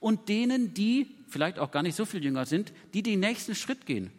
und 0.00 0.28
denen, 0.28 0.74
die 0.74 1.16
vielleicht 1.28 1.58
auch 1.58 1.70
gar 1.70 1.82
nicht 1.82 1.96
so 1.96 2.04
viel 2.04 2.22
jünger 2.22 2.44
sind, 2.44 2.74
die 2.92 3.02
den 3.02 3.20
nächsten 3.20 3.54
Schritt 3.54 3.86
gehen. 3.86 4.12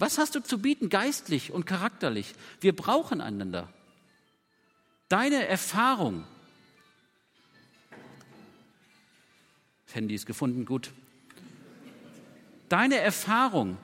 Was 0.00 0.18
hast 0.18 0.34
du 0.34 0.40
zu 0.40 0.60
bieten, 0.60 0.88
geistlich 0.88 1.52
und 1.52 1.66
charakterlich? 1.66 2.34
Wir 2.60 2.74
brauchen 2.74 3.20
einander. 3.20 3.72
Deine 5.08 5.46
Erfahrung, 5.46 6.24
Das 9.90 9.96
Handy 9.96 10.14
ist 10.14 10.26
gefunden, 10.26 10.66
gut. 10.66 10.92
Deine 12.68 12.98
Erfahrung, 12.98 13.76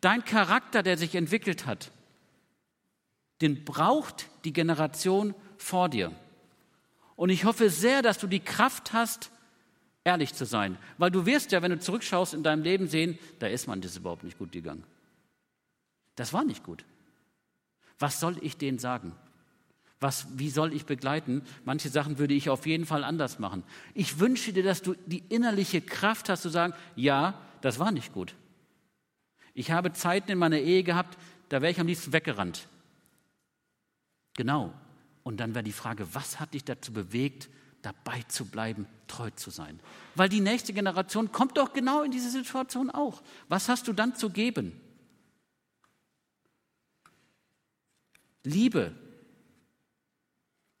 dein 0.00 0.24
Charakter, 0.24 0.84
der 0.84 0.96
sich 0.96 1.16
entwickelt 1.16 1.66
hat, 1.66 1.90
den 3.40 3.64
braucht 3.64 4.28
die 4.44 4.52
Generation 4.52 5.34
vor 5.58 5.88
dir. 5.88 6.12
Und 7.16 7.30
ich 7.30 7.44
hoffe 7.44 7.70
sehr, 7.70 8.02
dass 8.02 8.18
du 8.18 8.28
die 8.28 8.38
Kraft 8.38 8.92
hast, 8.92 9.32
ehrlich 10.04 10.32
zu 10.32 10.46
sein. 10.46 10.78
Weil 10.96 11.10
du 11.10 11.26
wirst 11.26 11.50
ja, 11.50 11.60
wenn 11.60 11.72
du 11.72 11.80
zurückschaust 11.80 12.32
in 12.32 12.44
deinem 12.44 12.62
Leben, 12.62 12.86
sehen, 12.86 13.18
da 13.40 13.48
ist 13.48 13.66
man 13.66 13.80
das 13.80 13.96
überhaupt 13.96 14.22
nicht 14.22 14.38
gut 14.38 14.52
gegangen. 14.52 14.84
Das 16.20 16.34
war 16.34 16.44
nicht 16.44 16.64
gut. 16.64 16.84
Was 17.98 18.20
soll 18.20 18.36
ich 18.42 18.58
denen 18.58 18.78
sagen? 18.78 19.14
Was, 20.00 20.26
wie 20.34 20.50
soll 20.50 20.74
ich 20.74 20.84
begleiten? 20.84 21.40
Manche 21.64 21.88
Sachen 21.88 22.18
würde 22.18 22.34
ich 22.34 22.50
auf 22.50 22.66
jeden 22.66 22.84
Fall 22.84 23.04
anders 23.04 23.38
machen. 23.38 23.62
Ich 23.94 24.18
wünsche 24.18 24.52
dir, 24.52 24.62
dass 24.62 24.82
du 24.82 24.94
die 25.06 25.24
innerliche 25.30 25.80
Kraft 25.80 26.28
hast 26.28 26.42
zu 26.42 26.50
sagen, 26.50 26.74
ja, 26.94 27.40
das 27.62 27.78
war 27.78 27.90
nicht 27.90 28.12
gut. 28.12 28.34
Ich 29.54 29.70
habe 29.70 29.94
Zeiten 29.94 30.30
in 30.30 30.36
meiner 30.36 30.58
Ehe 30.58 30.82
gehabt, 30.82 31.16
da 31.48 31.62
wäre 31.62 31.72
ich 31.72 31.80
am 31.80 31.86
liebsten 31.86 32.12
weggerannt. 32.12 32.68
Genau. 34.34 34.74
Und 35.22 35.40
dann 35.40 35.54
wäre 35.54 35.64
die 35.64 35.72
Frage, 35.72 36.06
was 36.12 36.38
hat 36.38 36.52
dich 36.52 36.64
dazu 36.64 36.92
bewegt, 36.92 37.48
dabei 37.80 38.20
zu 38.28 38.44
bleiben, 38.44 38.86
treu 39.06 39.30
zu 39.30 39.48
sein? 39.48 39.80
Weil 40.16 40.28
die 40.28 40.42
nächste 40.42 40.74
Generation 40.74 41.32
kommt 41.32 41.56
doch 41.56 41.72
genau 41.72 42.02
in 42.02 42.10
diese 42.10 42.28
Situation 42.28 42.90
auch. 42.90 43.22
Was 43.48 43.70
hast 43.70 43.88
du 43.88 43.94
dann 43.94 44.14
zu 44.16 44.28
geben? 44.28 44.78
Liebe, 48.44 48.94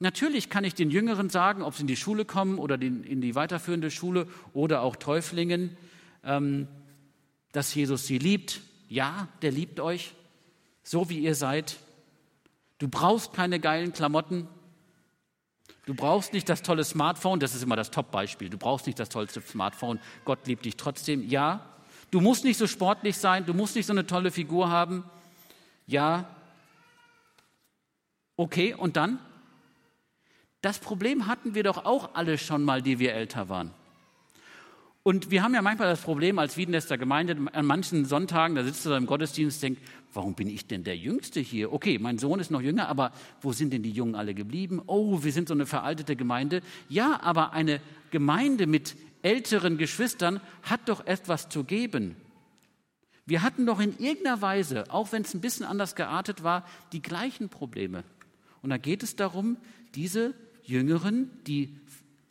Natürlich 0.02 0.48
kann 0.48 0.64
ich 0.64 0.74
den 0.74 0.90
Jüngeren 0.90 1.28
sagen, 1.28 1.62
ob 1.62 1.74
sie 1.74 1.82
in 1.82 1.86
die 1.86 1.96
Schule 1.96 2.24
kommen 2.24 2.58
oder 2.58 2.80
in 2.80 3.20
die 3.20 3.34
weiterführende 3.34 3.90
Schule 3.90 4.26
oder 4.54 4.80
auch 4.80 4.96
Täuflingen, 4.96 5.76
ähm, 6.24 6.68
dass 7.52 7.74
Jesus 7.74 8.06
sie 8.06 8.16
liebt. 8.16 8.62
Ja, 8.88 9.28
der 9.42 9.52
liebt 9.52 9.78
euch, 9.78 10.14
so 10.82 11.10
wie 11.10 11.18
ihr 11.18 11.34
seid. 11.34 11.76
Du 12.78 12.88
brauchst 12.88 13.34
keine 13.34 13.60
geilen 13.60 13.92
Klamotten. 13.92 14.48
Du 15.84 15.92
brauchst 15.92 16.32
nicht 16.32 16.48
das 16.48 16.62
tolle 16.62 16.84
Smartphone, 16.84 17.38
das 17.38 17.54
ist 17.54 17.62
immer 17.62 17.76
das 17.76 17.90
Top-Beispiel. 17.90 18.48
Du 18.48 18.56
brauchst 18.56 18.86
nicht 18.86 18.98
das 18.98 19.10
tollste 19.10 19.42
Smartphone. 19.42 20.00
Gott 20.24 20.46
liebt 20.46 20.64
dich 20.64 20.78
trotzdem. 20.78 21.28
Ja. 21.28 21.66
Du 22.10 22.22
musst 22.22 22.44
nicht 22.44 22.56
so 22.56 22.66
sportlich 22.66 23.18
sein. 23.18 23.44
Du 23.44 23.52
musst 23.52 23.76
nicht 23.76 23.86
so 23.86 23.92
eine 23.92 24.06
tolle 24.06 24.30
Figur 24.30 24.70
haben. 24.70 25.04
Ja. 25.86 26.36
Okay, 28.40 28.72
und 28.72 28.96
dann? 28.96 29.18
Das 30.62 30.78
Problem 30.78 31.26
hatten 31.26 31.54
wir 31.54 31.62
doch 31.62 31.84
auch 31.84 32.14
alle 32.14 32.38
schon 32.38 32.64
mal, 32.64 32.80
die 32.80 32.98
wir 32.98 33.12
älter 33.12 33.50
waren. 33.50 33.70
Und 35.02 35.30
wir 35.30 35.42
haben 35.42 35.52
ja 35.52 35.60
manchmal 35.60 35.90
das 35.90 36.00
Problem 36.00 36.38
als 36.38 36.56
Wiedenester 36.56 36.96
Gemeinde, 36.96 37.36
an 37.52 37.66
manchen 37.66 38.06
Sonntagen, 38.06 38.56
da 38.56 38.64
sitzt 38.64 38.86
du 38.86 38.88
da 38.88 38.96
im 38.96 39.04
Gottesdienst 39.04 39.58
und 39.58 39.62
denkst, 39.62 39.82
warum 40.14 40.32
bin 40.32 40.48
ich 40.48 40.66
denn 40.66 40.84
der 40.84 40.96
Jüngste 40.96 41.38
hier? 41.38 41.70
Okay, 41.70 41.98
mein 41.98 42.16
Sohn 42.16 42.40
ist 42.40 42.50
noch 42.50 42.62
jünger, 42.62 42.88
aber 42.88 43.12
wo 43.42 43.52
sind 43.52 43.74
denn 43.74 43.82
die 43.82 43.92
Jungen 43.92 44.14
alle 44.14 44.32
geblieben? 44.32 44.80
Oh, 44.86 45.22
wir 45.22 45.32
sind 45.32 45.46
so 45.46 45.52
eine 45.52 45.66
veraltete 45.66 46.16
Gemeinde. 46.16 46.62
Ja, 46.88 47.20
aber 47.22 47.52
eine 47.52 47.82
Gemeinde 48.10 48.66
mit 48.66 48.96
älteren 49.20 49.76
Geschwistern 49.76 50.40
hat 50.62 50.80
doch 50.86 51.04
etwas 51.04 51.50
zu 51.50 51.62
geben. 51.62 52.16
Wir 53.26 53.42
hatten 53.42 53.66
doch 53.66 53.80
in 53.80 53.98
irgendeiner 53.98 54.40
Weise, 54.40 54.84
auch 54.88 55.12
wenn 55.12 55.24
es 55.24 55.34
ein 55.34 55.42
bisschen 55.42 55.66
anders 55.66 55.94
geartet 55.94 56.42
war, 56.42 56.64
die 56.94 57.02
gleichen 57.02 57.50
Probleme. 57.50 58.02
Und 58.62 58.70
da 58.70 58.78
geht 58.78 59.02
es 59.02 59.16
darum, 59.16 59.56
diese 59.94 60.34
Jüngeren, 60.64 61.30
die 61.44 61.78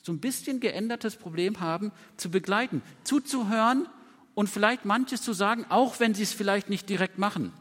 so 0.04 0.12
ein 0.12 0.20
bisschen 0.20 0.60
geändertes 0.60 1.16
Problem 1.16 1.60
haben, 1.60 1.92
zu 2.18 2.30
begleiten, 2.32 2.82
zuzuhören 3.04 3.88
und 4.36 4.50
vielleicht 4.50 4.86
manches 4.86 5.22
zu 5.22 5.34
sagen, 5.34 5.66
auch 5.70 6.00
wenn 6.00 6.14
sie 6.14 6.24
es 6.24 6.34
vielleicht 6.34 6.70
nicht 6.70 6.88
direkt 6.90 7.18
machen. 7.18 7.52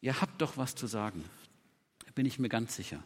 Ihr 0.00 0.20
habt 0.20 0.42
doch 0.42 0.56
was 0.56 0.74
zu 0.74 0.86
sagen, 0.86 1.24
bin 2.14 2.26
ich 2.26 2.38
mir 2.38 2.48
ganz 2.48 2.76
sicher. 2.76 3.02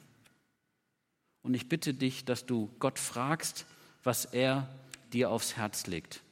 Und 1.42 1.54
ich 1.54 1.68
bitte 1.68 1.94
dich, 1.94 2.24
dass 2.24 2.46
du 2.46 2.74
Gott 2.78 2.98
fragst, 2.98 3.66
was 4.02 4.24
er 4.24 4.68
dir 5.12 5.30
aufs 5.30 5.56
Herz 5.56 5.86
legt. 5.86 6.22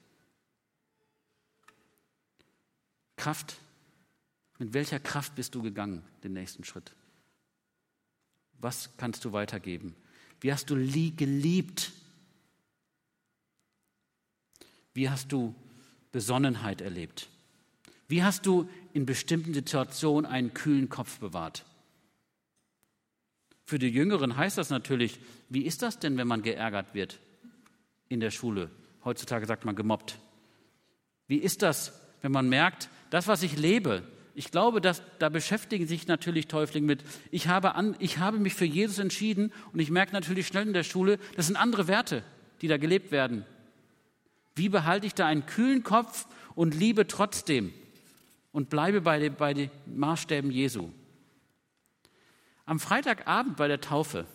Kraft. 3.17 3.57
Mit 4.59 4.73
welcher 4.73 5.01
Kraft 5.01 5.35
bist 5.35 5.55
du 5.55 5.63
gegangen, 5.63 6.03
den 6.25 6.33
nächsten 6.33 6.65
Schritt? 6.65 6.93
Was 8.59 8.91
kannst 8.97 9.25
du 9.25 9.33
weitergeben? 9.33 9.95
Wie 10.41 10.53
hast 10.53 10.71
du 10.71 10.77
geliebt? 10.77 11.93
Wie 14.95 15.11
hast 15.11 15.31
du 15.33 15.55
Besonnenheit 16.13 16.81
erlebt? 16.81 17.29
Wie 18.09 18.23
hast 18.23 18.47
du 18.47 18.69
in 18.93 19.05
bestimmten 19.05 19.53
Situationen 19.53 20.31
einen 20.31 20.55
kühlen 20.55 20.89
Kopf 20.89 21.19
bewahrt? 21.19 21.65
Für 23.65 23.79
die 23.79 23.89
Jüngeren 23.89 24.37
heißt 24.37 24.59
das 24.59 24.71
natürlich, 24.71 25.19
wie 25.49 25.63
ist 25.63 25.83
das 25.83 25.99
denn, 25.99 26.17
wenn 26.17 26.29
man 26.29 26.43
geärgert 26.43 26.95
wird 26.95 27.19
in 28.09 28.21
der 28.21 28.31
Schule? 28.31 28.71
Heutzutage 29.05 29.47
sagt 29.47 29.65
man 29.65 29.75
gemobbt. 29.75 30.19
Wie 31.27 31.39
ist 31.39 31.63
das, 31.63 31.93
wenn 32.23 32.33
man 32.33 32.49
merkt, 32.49 32.89
das, 33.11 33.27
was 33.27 33.43
ich 33.43 33.57
lebe, 33.57 34.05
ich 34.37 34.51
glaube, 34.51 34.83
dass, 34.83 35.03
da 35.19 35.31
beschäftigen 35.31 35.87
sich 35.87 36.09
natürlich 36.09 36.47
Täuflinge 36.47 36.87
mit. 36.87 37.03
Ich 37.31 37.49
habe, 37.49 37.75
an, 37.75 37.97
ich 38.01 38.19
habe 38.19 38.39
mich 38.39 38.53
für 38.53 38.67
Jesus 38.67 38.99
entschieden 38.99 39.51
und 39.73 39.81
ich 39.81 39.91
merke 39.91 40.13
natürlich 40.13 40.47
schnell 40.47 40.67
in 40.67 40.75
der 40.75 40.83
Schule, 40.83 41.19
das 41.37 41.47
sind 41.47 41.57
andere 41.57 41.89
Werte, 41.89 42.23
die 42.61 42.69
da 42.69 42.77
gelebt 42.77 43.13
werden. 43.13 43.47
Wie 44.55 44.69
behalte 44.69 45.07
ich 45.07 45.15
da 45.15 45.25
einen 45.25 45.47
kühlen 45.47 45.83
Kopf 45.83 46.27
und 46.55 46.75
liebe 46.75 47.07
trotzdem 47.07 47.73
und 48.53 48.69
bleibe 48.69 49.01
bei, 49.01 49.19
den, 49.19 49.35
bei 49.37 49.55
den 49.55 49.71
Maßstäben 49.87 50.51
Jesu? 50.51 50.91
Am 52.67 52.79
Freitagabend 52.79 53.57
bei 53.57 53.69
der 53.69 53.81
Taufe, 53.81 54.27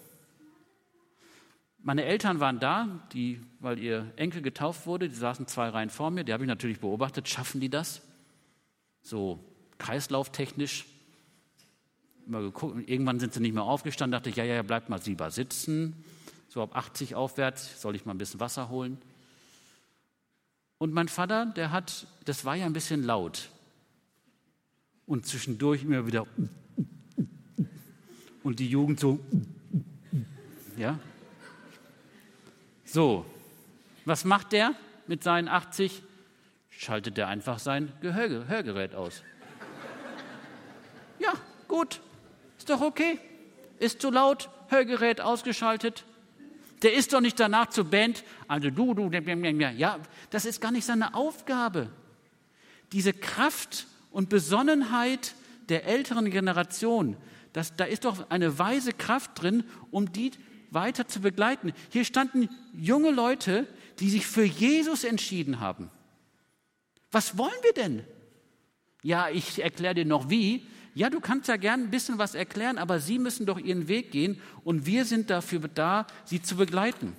meine 1.78 2.06
Eltern 2.06 2.40
waren 2.40 2.60
da, 2.60 3.08
die, 3.14 3.40
weil 3.60 3.78
ihr 3.78 4.12
Enkel 4.16 4.42
getauft 4.42 4.88
wurde, 4.88 5.10
die 5.10 5.16
saßen 5.16 5.46
zwei 5.46 5.70
Reihen 5.70 5.92
vor 5.92 6.10
mir, 6.10 6.24
die 6.24 6.34
habe 6.34 6.44
ich 6.44 6.48
natürlich 6.48 6.80
beobachtet, 6.80 7.30
schaffen 7.30 7.62
die 7.62 7.70
das? 7.70 8.02
So 9.04 9.40
kreislauftechnisch. 9.82 10.86
Mal 12.28 12.44
geguckt, 12.44 12.88
irgendwann 12.88 13.20
sind 13.20 13.34
sie 13.34 13.40
nicht 13.40 13.54
mehr 13.54 13.64
aufgestanden, 13.64 14.12
dachte 14.12 14.30
ich, 14.30 14.36
ja, 14.36 14.46
ja, 14.46 14.62
bleibt 14.62 14.90
mal 14.90 15.02
lieber 15.04 15.32
sitzen. 15.32 16.06
So 16.50 16.62
ab 16.62 16.76
80 16.76 17.16
aufwärts 17.16 17.82
soll 17.82 17.96
ich 17.96 18.06
mal 18.06 18.14
ein 18.14 18.18
bisschen 18.18 18.40
Wasser 18.40 18.70
holen. 18.70 18.98
Und 20.78 20.94
mein 20.94 21.08
Vater, 21.08 21.48
der 21.48 21.72
hat, 21.72 22.08
das 22.26 22.46
war 22.46 22.56
ja 22.56 22.66
ein 22.66 22.74
bisschen 22.74 23.04
laut. 23.04 23.50
Und 25.06 25.26
zwischendurch 25.26 25.84
immer 25.84 26.06
wieder. 26.06 26.26
Und 28.44 28.60
die 28.60 28.68
Jugend 28.68 29.00
so. 29.00 29.20
Ja. 30.78 31.00
So. 32.86 33.26
Was 34.06 34.26
macht 34.26 34.52
der 34.52 34.74
mit 35.08 35.24
seinen 35.24 35.48
80? 35.48 36.02
Schaltet 36.70 37.18
er 37.18 37.28
einfach 37.28 37.60
sein 37.60 37.92
Gehörgerät 38.02 38.96
aus. 38.96 39.24
Gut. 41.72 42.02
Ist 42.58 42.70
doch 42.70 42.82
okay. 42.82 43.18
Ist 43.80 44.02
zu 44.02 44.12
laut, 44.12 44.50
Hörgerät 44.68 45.22
ausgeschaltet. 45.22 46.04
Der 46.82 46.94
ist 46.94 47.14
doch 47.14 47.22
nicht 47.22 47.40
danach 47.40 47.70
zur 47.70 47.86
Band. 47.86 48.26
Also 48.50 48.70
du, 48.70 48.94
du, 48.94 49.10
ja, 49.10 49.98
das 50.32 50.44
ist 50.44 50.60
gar 50.60 50.72
nicht 50.72 50.86
seine 50.86 51.14
Aufgabe. 51.14 51.90
Diese 52.92 53.14
Kraft 53.14 53.88
und 54.12 54.28
Besonnenheit 54.28 55.34
der 55.70 55.86
älteren 55.86 56.30
Generation, 56.30 57.16
das, 57.54 57.74
da 57.78 57.86
ist 57.86 58.04
doch 58.04 58.30
eine 58.30 58.60
weise 58.60 58.92
Kraft 58.92 59.42
drin, 59.42 59.64
um 59.92 60.12
die 60.12 60.32
weiter 60.72 61.08
zu 61.08 61.22
begleiten. 61.22 61.72
Hier 61.90 62.04
standen 62.04 62.50
junge 62.74 63.12
Leute, 63.12 63.66
die 64.00 64.10
sich 64.10 64.28
für 64.28 64.44
Jesus 64.44 65.06
entschieden 65.06 65.62
haben. 65.62 65.90
Was 67.14 67.38
wollen 67.38 67.64
wir 67.64 67.74
denn? 67.74 68.04
Ja, 69.04 69.30
ich 69.30 69.64
erkläre 69.64 69.96
dir 69.96 70.06
noch 70.06 70.30
wie 70.30 70.68
ja, 70.94 71.10
du 71.10 71.20
kannst 71.20 71.48
ja 71.48 71.58
gern 71.58 71.84
ein 71.84 71.90
bisschen 71.90 72.18
was 72.18 72.36
erklären, 72.36 72.78
aber 72.78 73.00
sie 73.00 73.18
müssen 73.18 73.46
doch 73.46 73.58
ihren 73.58 73.88
Weg 73.88 74.12
gehen 74.12 74.42
und 74.64 74.86
wir 74.86 75.06
sind 75.06 75.30
dafür 75.30 75.62
da, 75.74 76.06
sie 76.26 76.42
zu 76.42 76.56
begleiten. 76.56 77.16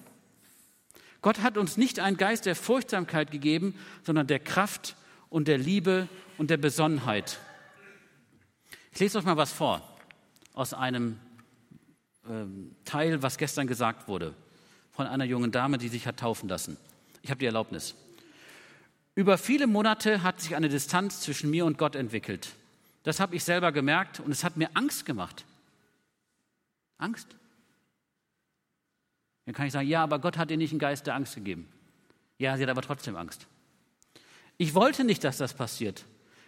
Gott 1.22 1.40
hat 1.40 1.56
uns 1.56 1.76
nicht 1.76 2.00
einen 2.00 2.16
Geist 2.16 2.46
der 2.46 2.56
Furchtsamkeit 2.56 3.30
gegeben, 3.30 3.74
sondern 4.02 4.26
der 4.26 4.40
Kraft 4.40 4.96
und 5.30 5.48
der 5.48 5.56
Liebe 5.56 6.08
und 6.37 6.50
der 6.50 6.56
Besonnenheit. 6.56 7.38
Ich 8.92 9.00
lese 9.00 9.18
euch 9.18 9.24
mal 9.24 9.37
was 9.37 9.52
vor 9.52 9.80
aus 10.52 10.74
einem 10.74 11.18
ähm, 12.28 12.76
Teil, 12.85 13.22
was 13.22 13.38
gestern 13.38 13.66
gesagt 13.66 14.06
wurde, 14.08 14.35
von 14.90 15.06
einer 15.06 15.24
jungen 15.24 15.50
Dame, 15.50 15.78
die 15.78 15.88
sich 15.88 16.06
hat 16.06 16.18
taufen 16.18 16.48
lassen. 16.48 16.76
Ich 17.22 17.30
habe 17.30 17.38
die 17.38 17.46
Erlaubnis. 17.46 17.94
Über 19.14 19.38
viele 19.38 19.66
Monate 19.66 20.22
hat 20.22 20.40
sich 20.40 20.56
eine 20.56 20.68
Distanz 20.68 21.20
zwischen 21.20 21.50
mir 21.50 21.64
und 21.64 21.78
Gott 21.78 21.96
entwickelt. 21.96 22.50
Das 23.03 23.21
habe 23.21 23.35
ich 23.37 23.45
selber 23.45 23.73
gemerkt 23.73 24.21
und 24.21 24.31
es 24.31 24.45
hat 24.45 24.57
mir 24.57 24.71
Angst 24.75 25.05
gemacht. 25.05 25.45
Angst. 26.99 27.29
Dann 29.45 29.55
kann 29.55 29.67
ich 29.67 29.73
sagen, 29.73 29.88
ja, 29.88 30.03
aber 30.03 30.21
Gott 30.21 30.38
hat 30.38 30.51
dir 30.51 30.57
nicht 30.57 30.71
einen 30.71 30.79
Geist 30.79 31.07
der 31.07 31.15
Angst 31.15 31.35
gegeben. 31.35 31.69
Ja, 32.38 32.57
sie 32.57 32.62
hat 32.62 32.71
aber 32.71 32.83
trotzdem 32.83 33.17
Angst. 33.17 33.47
Ich 34.57 34.75
wollte 34.75 35.05
nicht, 35.05 35.25
dass 35.25 35.38
das 35.38 35.55
passiert. 35.55 36.05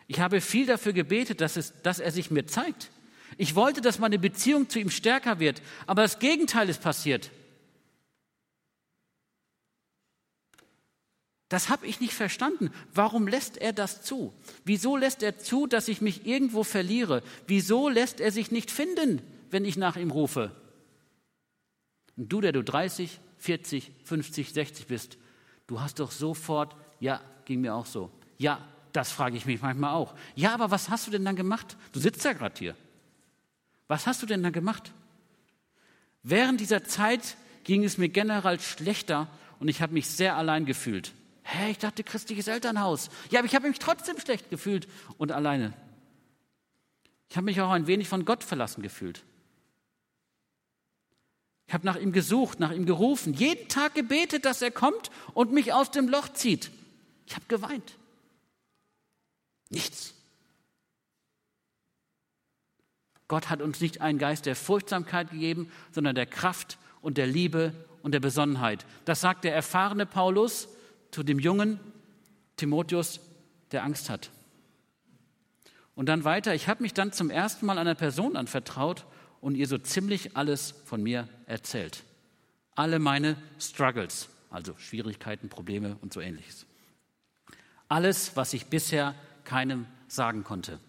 Ich 0.06 0.20
habe 0.20 0.40
viel 0.40 0.66
dafür 0.66 0.92
gebetet, 0.92 1.40
dass, 1.40 1.56
es, 1.56 1.72
dass 1.82 1.98
er 1.98 2.12
sich 2.12 2.30
mir 2.30 2.46
zeigt. 2.46 2.90
Ich 3.36 3.54
wollte, 3.54 3.80
dass 3.80 3.98
meine 3.98 4.18
Beziehung 4.18 4.68
zu 4.68 4.78
ihm 4.78 4.90
stärker 4.90 5.40
wird, 5.40 5.62
aber 5.86 6.02
das 6.02 6.18
Gegenteil 6.18 6.68
ist 6.68 6.82
passiert. 6.82 7.30
Das 11.54 11.68
habe 11.68 11.86
ich 11.86 12.00
nicht 12.00 12.14
verstanden. 12.14 12.72
Warum 12.94 13.28
lässt 13.28 13.58
er 13.58 13.72
das 13.72 14.02
zu? 14.02 14.34
Wieso 14.64 14.96
lässt 14.96 15.22
er 15.22 15.38
zu, 15.38 15.68
dass 15.68 15.86
ich 15.86 16.00
mich 16.00 16.26
irgendwo 16.26 16.64
verliere? 16.64 17.22
Wieso 17.46 17.88
lässt 17.88 18.18
er 18.18 18.32
sich 18.32 18.50
nicht 18.50 18.72
finden, 18.72 19.22
wenn 19.52 19.64
ich 19.64 19.76
nach 19.76 19.94
ihm 19.94 20.10
rufe? 20.10 20.50
Und 22.16 22.32
du, 22.32 22.40
der 22.40 22.50
du 22.50 22.64
30, 22.64 23.20
40, 23.38 23.92
50, 24.02 24.52
60 24.52 24.86
bist, 24.88 25.16
du 25.68 25.80
hast 25.80 26.00
doch 26.00 26.10
sofort, 26.10 26.74
ja, 26.98 27.20
ging 27.44 27.60
mir 27.60 27.76
auch 27.76 27.86
so. 27.86 28.10
Ja, 28.36 28.58
das 28.92 29.12
frage 29.12 29.36
ich 29.36 29.46
mich 29.46 29.62
manchmal 29.62 29.94
auch. 29.94 30.16
Ja, 30.34 30.54
aber 30.54 30.72
was 30.72 30.88
hast 30.88 31.06
du 31.06 31.12
denn 31.12 31.24
dann 31.24 31.36
gemacht? 31.36 31.76
Du 31.92 32.00
sitzt 32.00 32.24
ja 32.24 32.32
gerade 32.32 32.58
hier. 32.58 32.74
Was 33.86 34.08
hast 34.08 34.20
du 34.22 34.26
denn 34.26 34.42
dann 34.42 34.52
gemacht? 34.52 34.92
Während 36.24 36.58
dieser 36.58 36.82
Zeit 36.82 37.36
ging 37.62 37.84
es 37.84 37.96
mir 37.96 38.08
generell 38.08 38.58
schlechter 38.58 39.28
und 39.60 39.68
ich 39.68 39.82
habe 39.82 39.94
mich 39.94 40.08
sehr 40.08 40.34
allein 40.34 40.66
gefühlt. 40.66 41.12
Hä, 41.44 41.70
ich 41.70 41.78
dachte 41.78 42.02
christliches 42.02 42.48
Elternhaus. 42.48 43.10
Ja, 43.30 43.38
aber 43.38 43.46
ich 43.46 43.54
habe 43.54 43.68
mich 43.68 43.78
trotzdem 43.78 44.18
schlecht 44.18 44.50
gefühlt 44.50 44.88
und 45.18 45.30
alleine. 45.30 45.74
Ich 47.28 47.36
habe 47.36 47.44
mich 47.44 47.60
auch 47.60 47.70
ein 47.70 47.86
wenig 47.86 48.08
von 48.08 48.24
Gott 48.24 48.42
verlassen 48.42 48.82
gefühlt. 48.82 49.22
Ich 51.66 51.74
habe 51.74 51.86
nach 51.86 51.96
ihm 51.96 52.12
gesucht, 52.12 52.60
nach 52.60 52.72
ihm 52.72 52.86
gerufen, 52.86 53.34
jeden 53.34 53.68
Tag 53.68 53.94
gebetet, 53.94 54.44
dass 54.44 54.62
er 54.62 54.70
kommt 54.70 55.10
und 55.34 55.52
mich 55.52 55.72
aus 55.72 55.90
dem 55.90 56.08
Loch 56.08 56.28
zieht. 56.30 56.70
Ich 57.26 57.34
habe 57.34 57.44
geweint. 57.48 57.98
Nichts. 59.70 60.14
Gott 63.28 63.50
hat 63.50 63.62
uns 63.62 63.80
nicht 63.80 64.00
einen 64.00 64.18
Geist 64.18 64.46
der 64.46 64.56
Furchtsamkeit 64.56 65.30
gegeben, 65.30 65.70
sondern 65.92 66.14
der 66.14 66.26
Kraft 66.26 66.78
und 67.00 67.18
der 67.18 67.26
Liebe 67.26 67.72
und 68.02 68.12
der 68.12 68.20
Besonnenheit. 68.20 68.84
Das 69.04 69.20
sagt 69.20 69.44
der 69.44 69.54
erfahrene 69.54 70.06
Paulus 70.06 70.68
zu 71.14 71.22
dem 71.22 71.38
jungen 71.38 71.78
Timotheus, 72.56 73.20
der 73.70 73.84
Angst 73.84 74.10
hat. 74.10 74.30
Und 75.94 76.06
dann 76.06 76.24
weiter, 76.24 76.56
ich 76.56 76.66
habe 76.66 76.82
mich 76.82 76.92
dann 76.92 77.12
zum 77.12 77.30
ersten 77.30 77.66
Mal 77.66 77.78
einer 77.78 77.94
Person 77.94 78.36
anvertraut 78.36 79.06
und 79.40 79.54
ihr 79.54 79.68
so 79.68 79.78
ziemlich 79.78 80.36
alles 80.36 80.74
von 80.84 81.04
mir 81.04 81.28
erzählt. 81.46 82.02
Alle 82.74 82.98
meine 82.98 83.36
Struggles, 83.60 84.28
also 84.50 84.76
Schwierigkeiten, 84.76 85.48
Probleme 85.48 85.96
und 86.02 86.12
so 86.12 86.20
ähnliches. 86.20 86.66
Alles, 87.88 88.34
was 88.34 88.52
ich 88.52 88.66
bisher 88.66 89.14
keinem 89.44 89.86
sagen 90.08 90.42
konnte. 90.42 90.80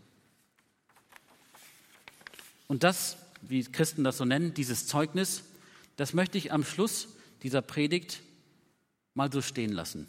Und 2.68 2.84
das, 2.84 3.18
wie 3.44 3.64
Christen 3.64 4.04
das 4.04 4.18
so 4.18 4.26
nennen, 4.26 4.56
dieses 4.56 4.88
Zeugnis, 4.88 5.44
das 5.98 6.16
möchte 6.16 6.40
ich 6.40 6.52
am 6.52 6.64
Schluss 6.64 7.10
dieser 7.44 7.62
Predigt 7.62 8.22
mal 9.14 9.32
so 9.32 9.44
stehen 9.44 9.72
lassen. 9.72 10.08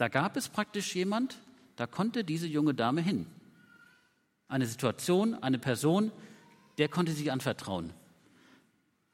Da 0.00 0.08
gab 0.08 0.38
es 0.38 0.48
praktisch 0.48 0.94
jemand, 0.94 1.36
da 1.76 1.86
konnte 1.86 2.24
diese 2.24 2.46
junge 2.46 2.72
Dame 2.72 3.02
hin. 3.02 3.26
Eine 4.48 4.64
Situation, 4.64 5.34
eine 5.34 5.58
Person, 5.58 6.10
der 6.78 6.88
konnte 6.88 7.12
sich 7.12 7.30
anvertrauen. 7.30 7.92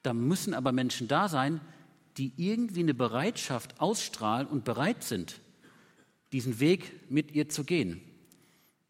Da 0.04 0.14
müssen 0.14 0.54
aber 0.54 0.70
Menschen 0.70 1.08
da 1.08 1.28
sein, 1.28 1.60
die 2.18 2.32
irgendwie 2.36 2.84
eine 2.84 2.94
Bereitschaft 2.94 3.80
ausstrahlen 3.80 4.46
und 4.46 4.64
bereit 4.64 5.02
sind, 5.02 5.40
diesen 6.30 6.60
Weg 6.60 7.10
mit 7.10 7.32
ihr 7.32 7.48
zu 7.48 7.64
gehen. 7.64 8.00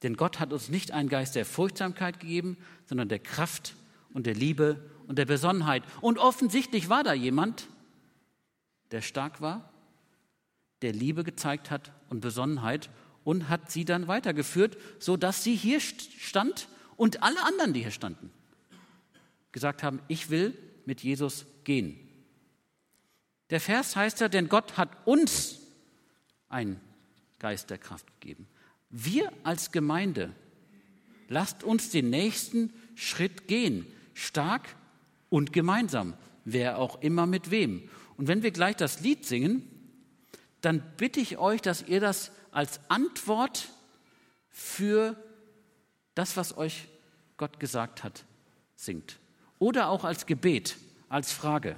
Denn 0.02 0.18
Gott 0.18 0.38
hat 0.38 0.52
uns 0.52 0.68
nicht 0.68 0.90
einen 0.90 1.08
Geist 1.08 1.34
der 1.34 1.46
Furchtsamkeit 1.46 2.20
gegeben, 2.20 2.58
sondern 2.84 3.08
der 3.08 3.20
Kraft 3.20 3.74
und 4.12 4.26
der 4.26 4.34
Liebe 4.34 4.84
und 5.06 5.16
der 5.16 5.24
Besonnenheit. 5.24 5.82
Und 6.02 6.18
offensichtlich 6.18 6.90
war 6.90 7.04
da 7.04 7.14
jemand, 7.14 7.68
der 8.90 9.00
stark 9.00 9.40
war, 9.40 9.72
der 10.82 10.92
Liebe 10.92 11.24
gezeigt 11.24 11.70
hat 11.70 11.92
und 12.08 12.20
Besonnenheit 12.20 12.90
und 13.24 13.48
hat 13.48 13.70
sie 13.70 13.84
dann 13.84 14.08
weitergeführt, 14.08 14.76
sodass 14.98 15.42
sie 15.42 15.56
hier 15.56 15.80
stand 15.80 16.68
und 16.96 17.22
alle 17.22 17.42
anderen, 17.44 17.72
die 17.72 17.82
hier 17.82 17.90
standen, 17.90 18.30
gesagt 19.52 19.82
haben, 19.82 20.00
ich 20.08 20.30
will 20.30 20.56
mit 20.84 21.02
Jesus 21.02 21.46
gehen. 21.64 21.98
Der 23.50 23.60
Vers 23.60 23.96
heißt 23.96 24.20
ja, 24.20 24.28
denn 24.28 24.48
Gott 24.48 24.76
hat 24.76 25.06
uns 25.06 25.60
einen 26.48 26.80
Geist 27.38 27.70
der 27.70 27.78
Kraft 27.78 28.06
gegeben. 28.20 28.46
Wir 28.90 29.32
als 29.42 29.72
Gemeinde, 29.72 30.32
lasst 31.28 31.64
uns 31.64 31.90
den 31.90 32.10
nächsten 32.10 32.72
Schritt 32.94 33.48
gehen, 33.48 33.86
stark 34.14 34.76
und 35.28 35.52
gemeinsam, 35.52 36.14
wer 36.44 36.78
auch 36.78 37.02
immer 37.02 37.26
mit 37.26 37.50
wem. 37.50 37.88
Und 38.16 38.28
wenn 38.28 38.42
wir 38.42 38.52
gleich 38.52 38.76
das 38.76 39.00
Lied 39.00 39.26
singen, 39.26 39.68
dann 40.60 40.82
bitte 40.96 41.20
ich 41.20 41.38
euch, 41.38 41.62
dass 41.62 41.82
ihr 41.82 42.00
das 42.00 42.32
als 42.50 42.80
Antwort 42.88 43.68
für 44.48 45.16
das, 46.14 46.36
was 46.36 46.56
euch 46.56 46.88
Gott 47.36 47.60
gesagt 47.60 48.02
hat, 48.02 48.24
singt. 48.74 49.18
Oder 49.58 49.88
auch 49.88 50.04
als 50.04 50.26
Gebet, 50.26 50.76
als 51.08 51.32
Frage. 51.32 51.76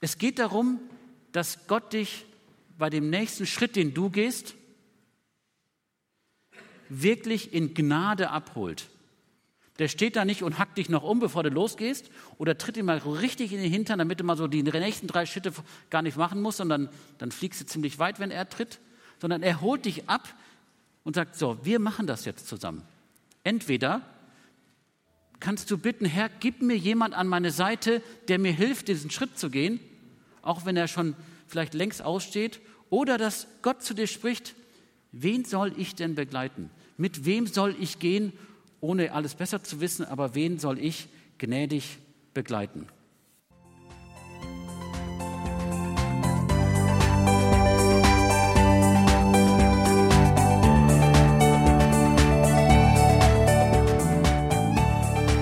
Es 0.00 0.18
geht 0.18 0.38
darum, 0.38 0.80
dass 1.30 1.66
Gott 1.68 1.92
dich 1.92 2.26
bei 2.76 2.90
dem 2.90 3.10
nächsten 3.10 3.46
Schritt, 3.46 3.76
den 3.76 3.94
du 3.94 4.10
gehst, 4.10 4.54
wirklich 6.88 7.54
in 7.54 7.74
Gnade 7.74 8.30
abholt. 8.30 8.88
Der 9.78 9.88
steht 9.88 10.16
da 10.16 10.24
nicht 10.24 10.42
und 10.42 10.58
hackt 10.58 10.76
dich 10.76 10.88
noch 10.88 11.02
um, 11.02 11.18
bevor 11.18 11.42
du 11.42 11.48
losgehst, 11.48 12.10
oder 12.38 12.58
tritt 12.58 12.76
ihm 12.76 12.86
mal 12.86 12.98
richtig 12.98 13.52
in 13.52 13.62
den 13.62 13.70
Hintern, 13.70 13.98
damit 13.98 14.20
du 14.20 14.24
mal 14.24 14.36
so 14.36 14.46
die 14.46 14.62
nächsten 14.62 15.06
drei 15.06 15.24
Schritte 15.24 15.52
gar 15.88 16.02
nicht 16.02 16.16
machen 16.16 16.42
musst, 16.42 16.58
sondern 16.58 16.90
dann 17.18 17.32
fliegst 17.32 17.60
du 17.60 17.66
ziemlich 17.66 17.98
weit, 17.98 18.20
wenn 18.20 18.30
er 18.30 18.48
tritt, 18.48 18.80
sondern 19.20 19.42
er 19.42 19.60
holt 19.60 19.84
dich 19.86 20.08
ab 20.08 20.28
und 21.04 21.14
sagt, 21.16 21.36
so, 21.36 21.58
wir 21.64 21.78
machen 21.78 22.06
das 22.06 22.24
jetzt 22.24 22.46
zusammen. 22.46 22.82
Entweder 23.44 24.02
kannst 25.40 25.70
du 25.70 25.78
bitten, 25.78 26.04
Herr, 26.04 26.28
gib 26.28 26.62
mir 26.62 26.76
jemand 26.76 27.14
an 27.14 27.26
meine 27.26 27.50
Seite, 27.50 28.02
der 28.28 28.38
mir 28.38 28.52
hilft, 28.52 28.88
diesen 28.88 29.10
Schritt 29.10 29.38
zu 29.38 29.50
gehen, 29.50 29.80
auch 30.42 30.64
wenn 30.64 30.76
er 30.76 30.86
schon 30.86 31.16
vielleicht 31.48 31.74
längst 31.74 32.02
aussteht, 32.02 32.60
oder 32.90 33.16
dass 33.16 33.46
Gott 33.62 33.82
zu 33.82 33.94
dir 33.94 34.06
spricht, 34.06 34.54
wen 35.12 35.44
soll 35.44 35.72
ich 35.76 35.94
denn 35.94 36.14
begleiten? 36.14 36.70
Mit 36.96 37.24
wem 37.24 37.46
soll 37.46 37.74
ich 37.80 37.98
gehen, 37.98 38.32
ohne 38.82 39.12
alles 39.12 39.34
besser 39.34 39.62
zu 39.62 39.80
wissen, 39.80 40.04
aber 40.04 40.34
wen 40.34 40.58
soll 40.58 40.78
ich 40.78 41.08
gnädig 41.38 41.98
begleiten? 42.34 42.86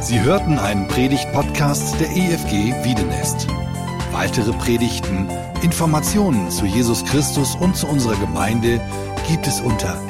Sie 0.02 0.20
hörten 0.20 0.58
einen 0.58 0.86
Predigt-Podcast 0.88 1.98
der 2.00 2.10
EFG 2.10 2.74
Wiedenest. 2.84 3.46
Weitere 4.10 4.52
Predigten, 4.52 5.30
Informationen 5.62 6.50
zu 6.50 6.66
Jesus 6.66 7.04
Christus 7.04 7.54
und 7.54 7.76
zu 7.76 7.86
unserer 7.86 8.18
Gemeinde 8.18 8.80
gibt 9.28 9.46
es 9.46 9.60
unter 9.60 10.09